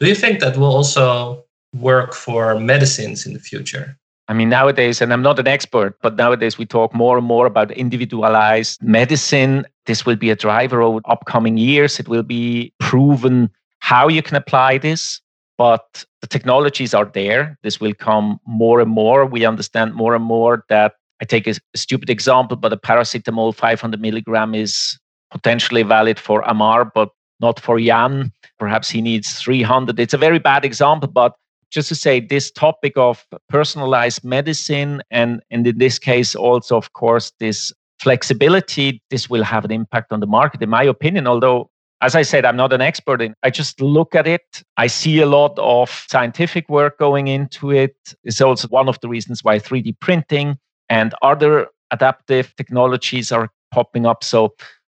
Do 0.00 0.06
you 0.06 0.16
think 0.16 0.40
that 0.40 0.56
will 0.56 0.74
also 0.74 1.44
work 1.74 2.12
for 2.12 2.58
medicines 2.58 3.26
in 3.26 3.32
the 3.32 3.38
future? 3.38 3.96
I 4.30 4.32
mean, 4.32 4.48
nowadays, 4.48 5.00
and 5.00 5.12
I'm 5.12 5.22
not 5.22 5.40
an 5.40 5.48
expert, 5.48 5.98
but 6.02 6.14
nowadays 6.14 6.56
we 6.56 6.64
talk 6.64 6.94
more 6.94 7.18
and 7.18 7.26
more 7.26 7.46
about 7.46 7.72
individualized 7.72 8.80
medicine. 8.80 9.66
This 9.86 10.06
will 10.06 10.14
be 10.14 10.30
a 10.30 10.36
driver 10.36 10.82
over 10.82 11.00
upcoming 11.06 11.58
years. 11.58 11.98
It 11.98 12.06
will 12.06 12.22
be 12.22 12.72
proven 12.78 13.50
how 13.80 14.06
you 14.06 14.22
can 14.22 14.36
apply 14.36 14.78
this, 14.78 15.20
but 15.58 16.04
the 16.20 16.28
technologies 16.28 16.94
are 16.94 17.06
there. 17.06 17.58
This 17.64 17.80
will 17.80 17.92
come 17.92 18.38
more 18.46 18.80
and 18.80 18.92
more. 18.92 19.26
We 19.26 19.44
understand 19.44 19.94
more 19.94 20.14
and 20.14 20.22
more 20.22 20.64
that 20.68 20.94
I 21.20 21.24
take 21.24 21.48
a, 21.48 21.56
stupid 21.74 22.08
example, 22.08 22.56
but 22.56 22.72
a 22.72 22.76
paracetamol 22.76 23.52
500 23.52 24.00
milligram 24.00 24.54
is 24.54 24.96
potentially 25.32 25.82
valid 25.82 26.20
for 26.20 26.42
Ammar, 26.44 26.88
but 26.94 27.08
not 27.40 27.58
for 27.58 27.80
Yan. 27.80 28.30
Perhaps 28.60 28.90
he 28.90 29.02
needs 29.02 29.40
300. 29.40 29.98
It's 29.98 30.14
a 30.14 30.18
very 30.18 30.38
bad 30.38 30.64
example, 30.64 31.08
but 31.08 31.34
just 31.70 31.88
to 31.88 31.94
say 31.94 32.20
this 32.20 32.50
topic 32.50 32.96
of 32.96 33.24
personalized 33.48 34.24
medicine 34.24 35.02
and, 35.10 35.40
and 35.50 35.66
in 35.66 35.78
this 35.78 35.98
case 35.98 36.34
also 36.34 36.76
of 36.76 36.92
course 36.92 37.32
this 37.40 37.72
flexibility 38.00 39.02
this 39.10 39.28
will 39.28 39.42
have 39.42 39.64
an 39.64 39.70
impact 39.70 40.12
on 40.12 40.20
the 40.20 40.26
market 40.26 40.62
in 40.62 40.70
my 40.70 40.82
opinion. 40.82 41.26
Although 41.26 41.70
as 42.02 42.14
i 42.14 42.22
said 42.22 42.46
i'm 42.46 42.56
not 42.56 42.72
an 42.72 42.80
expert 42.80 43.20
in 43.20 43.34
i 43.42 43.50
just 43.50 43.80
look 43.80 44.14
at 44.14 44.26
it. 44.26 44.62
I 44.76 44.86
see 44.86 45.20
a 45.20 45.26
lot 45.26 45.58
of 45.58 46.04
scientific 46.08 46.68
work 46.68 46.98
going 46.98 47.28
into 47.28 47.70
it. 47.70 47.96
It's 48.24 48.40
also 48.40 48.68
one 48.68 48.88
of 48.88 48.98
the 49.00 49.08
reasons 49.08 49.44
why 49.44 49.58
3d 49.58 50.00
printing 50.00 50.58
and 50.88 51.14
other 51.22 51.68
adaptive 51.90 52.54
technologies 52.56 53.32
are 53.32 53.48
popping 53.70 54.06
up. 54.06 54.24
So 54.24 54.54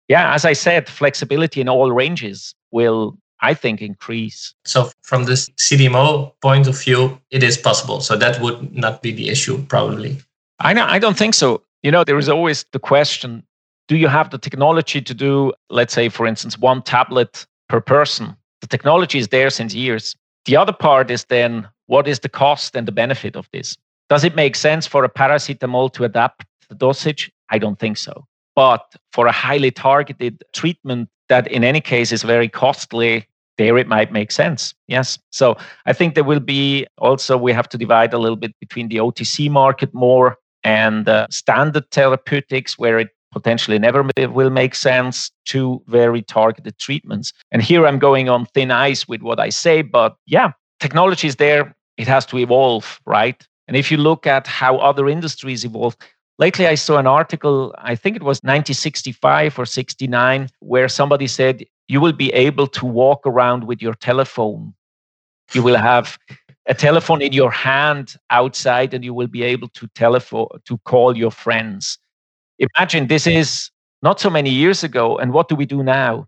yeah 0.09 0.35
as 0.35 0.45
i 0.45 0.53
said 0.53 0.89
flexibility 0.89 1.61
in 1.61 1.69
all 1.69 1.91
ranges 1.93 2.55
will 2.71 3.17
I 3.45 3.55
think, 3.55 3.83
increase. 3.83 4.55
So, 4.65 4.91
from 5.03 5.25
this 5.25 5.51
CDMO 5.51 6.33
point 6.41 6.67
of 6.67 6.81
view, 6.81 7.21
it 7.31 7.43
is 7.43 7.57
possible. 7.59 8.01
So, 8.01 8.17
that 8.17 8.41
would 8.41 8.75
not 8.75 9.03
be 9.03 9.13
the 9.13 9.29
issue, 9.29 9.65
probably. 9.67 10.19
I, 10.61 10.73
know, 10.73 10.87
I 10.87 10.99
don't 10.99 11.17
think 11.17 11.35
so. 11.35 11.63
You 11.83 11.91
know, 11.91 12.05
there 12.05 12.19
is 12.19 12.29
always 12.29 12.65
the 12.73 12.79
question 12.79 13.43
do 13.89 13.97
you 13.97 14.09
have 14.09 14.31
the 14.31 14.39
technology 14.39 15.01
to 15.03 15.15
do, 15.15 15.53
let's 15.69 15.93
say, 15.93 16.09
for 16.09 16.27
instance, 16.27 16.59
one 16.59 16.83
tablet 16.83 17.47
per 17.69 17.81
person? 17.81 18.37
The 18.61 18.67
technology 18.67 19.19
is 19.19 19.29
there 19.29 19.51
since 19.51 19.75
years. 19.75 20.17
The 20.47 20.57
other 20.57 20.73
part 20.73 21.11
is 21.11 21.25
then 21.25 21.69
what 21.87 22.09
is 22.09 22.21
the 22.21 22.29
cost 22.29 22.77
and 22.77 22.89
the 22.89 22.93
benefit 22.93 23.37
of 23.37 23.49
this? 23.53 23.77
Does 24.09 24.25
it 24.25 24.37
make 24.37 24.57
sense 24.57 24.87
for 24.87 25.05
a 25.05 25.09
paracetamol 25.09 25.93
to 25.95 26.05
adapt 26.05 26.47
the 26.69 26.75
dosage? 26.75 27.31
I 27.51 27.59
don't 27.59 27.79
think 27.79 27.99
so. 27.99 28.25
But 28.57 28.95
for 29.13 29.27
a 29.27 29.33
highly 29.33 29.71
targeted 29.71 30.43
treatment 30.53 31.09
that 31.29 31.47
in 31.49 31.65
any 31.65 31.81
case 31.81 32.13
is 32.13 32.23
very 32.23 32.49
costly, 32.49 33.27
there 33.59 33.79
it 33.79 33.87
might 33.87 34.13
make 34.13 34.33
sense. 34.33 34.75
Yes. 34.89 35.19
So 35.31 35.57
I 35.87 35.93
think 35.93 36.15
there 36.15 36.25
will 36.25 36.41
be 36.41 36.87
also, 36.99 37.37
we 37.37 37.53
have 37.53 37.69
to 37.71 37.79
divide 37.79 38.13
a 38.13 38.19
little 38.19 38.37
bit 38.37 38.53
between 38.61 38.89
the 38.89 38.97
OTC 38.97 39.51
market 39.51 39.93
more 39.95 40.37
and 40.65 41.09
uh, 41.09 41.27
standard 41.31 41.91
therapeutics, 41.91 42.79
where 42.79 42.99
it 42.99 43.11
potentially 43.33 43.79
never 43.79 44.09
will 44.29 44.51
make 44.51 44.75
sense 44.75 45.31
to 45.47 45.83
very 45.89 46.23
targeted 46.23 46.79
treatments. 46.79 47.33
And 47.53 47.61
here 47.61 47.87
I'm 47.87 47.99
going 47.99 48.29
on 48.29 48.47
thin 48.47 48.71
ice 48.71 49.07
with 49.07 49.23
what 49.23 49.41
I 49.41 49.51
say, 49.51 49.83
but 49.83 50.17
yeah, 50.27 50.53
technology 50.81 51.27
is 51.29 51.37
there. 51.37 51.75
It 51.97 52.09
has 52.09 52.25
to 52.27 52.39
evolve, 52.39 53.01
right? 53.05 53.47
And 53.69 53.77
if 53.77 53.91
you 53.91 53.97
look 53.97 54.27
at 54.27 54.47
how 54.47 54.79
other 54.79 55.09
industries 55.09 55.65
evolve, 55.65 55.97
lately 56.39 56.67
I 56.67 56.77
saw 56.77 56.99
an 56.99 57.07
article, 57.07 57.75
I 57.79 57.95
think 57.95 58.17
it 58.17 58.23
was 58.23 58.39
1965 58.39 59.59
or 59.59 59.67
69, 59.67 60.49
where 60.61 60.89
somebody 60.89 61.27
said 61.27 61.65
you 61.89 62.01
will 62.01 62.13
be 62.13 62.33
able 62.33 62.67
to 62.69 62.87
walk 62.87 63.27
around 63.27 63.65
with 63.65 63.83
your 63.83 63.95
telephone. 63.95 64.75
You 65.53 65.63
will 65.63 65.77
have 65.77 66.19
a 66.67 66.75
telephone 66.75 67.21
in 67.21 67.33
your 67.33 67.51
hand 67.51 68.17
outside 68.31 68.95
and 68.95 69.05
you 69.05 69.13
will 69.13 69.27
be 69.27 69.43
able 69.43 69.69
to 69.69 69.87
telephone 69.89 70.49
to 70.65 70.79
call 70.79 71.17
your 71.17 71.31
friends. 71.31 71.99
Imagine 72.59 73.09
this 73.09 73.27
is 73.27 73.71
not 74.03 74.21
so 74.21 74.31
many 74.31 74.51
years 74.51 74.83
ago 74.83 75.19
and 75.19 75.33
what 75.33 75.49
do 75.49 75.57
we 75.57 75.67
do 75.67 75.83
now? 75.83 76.27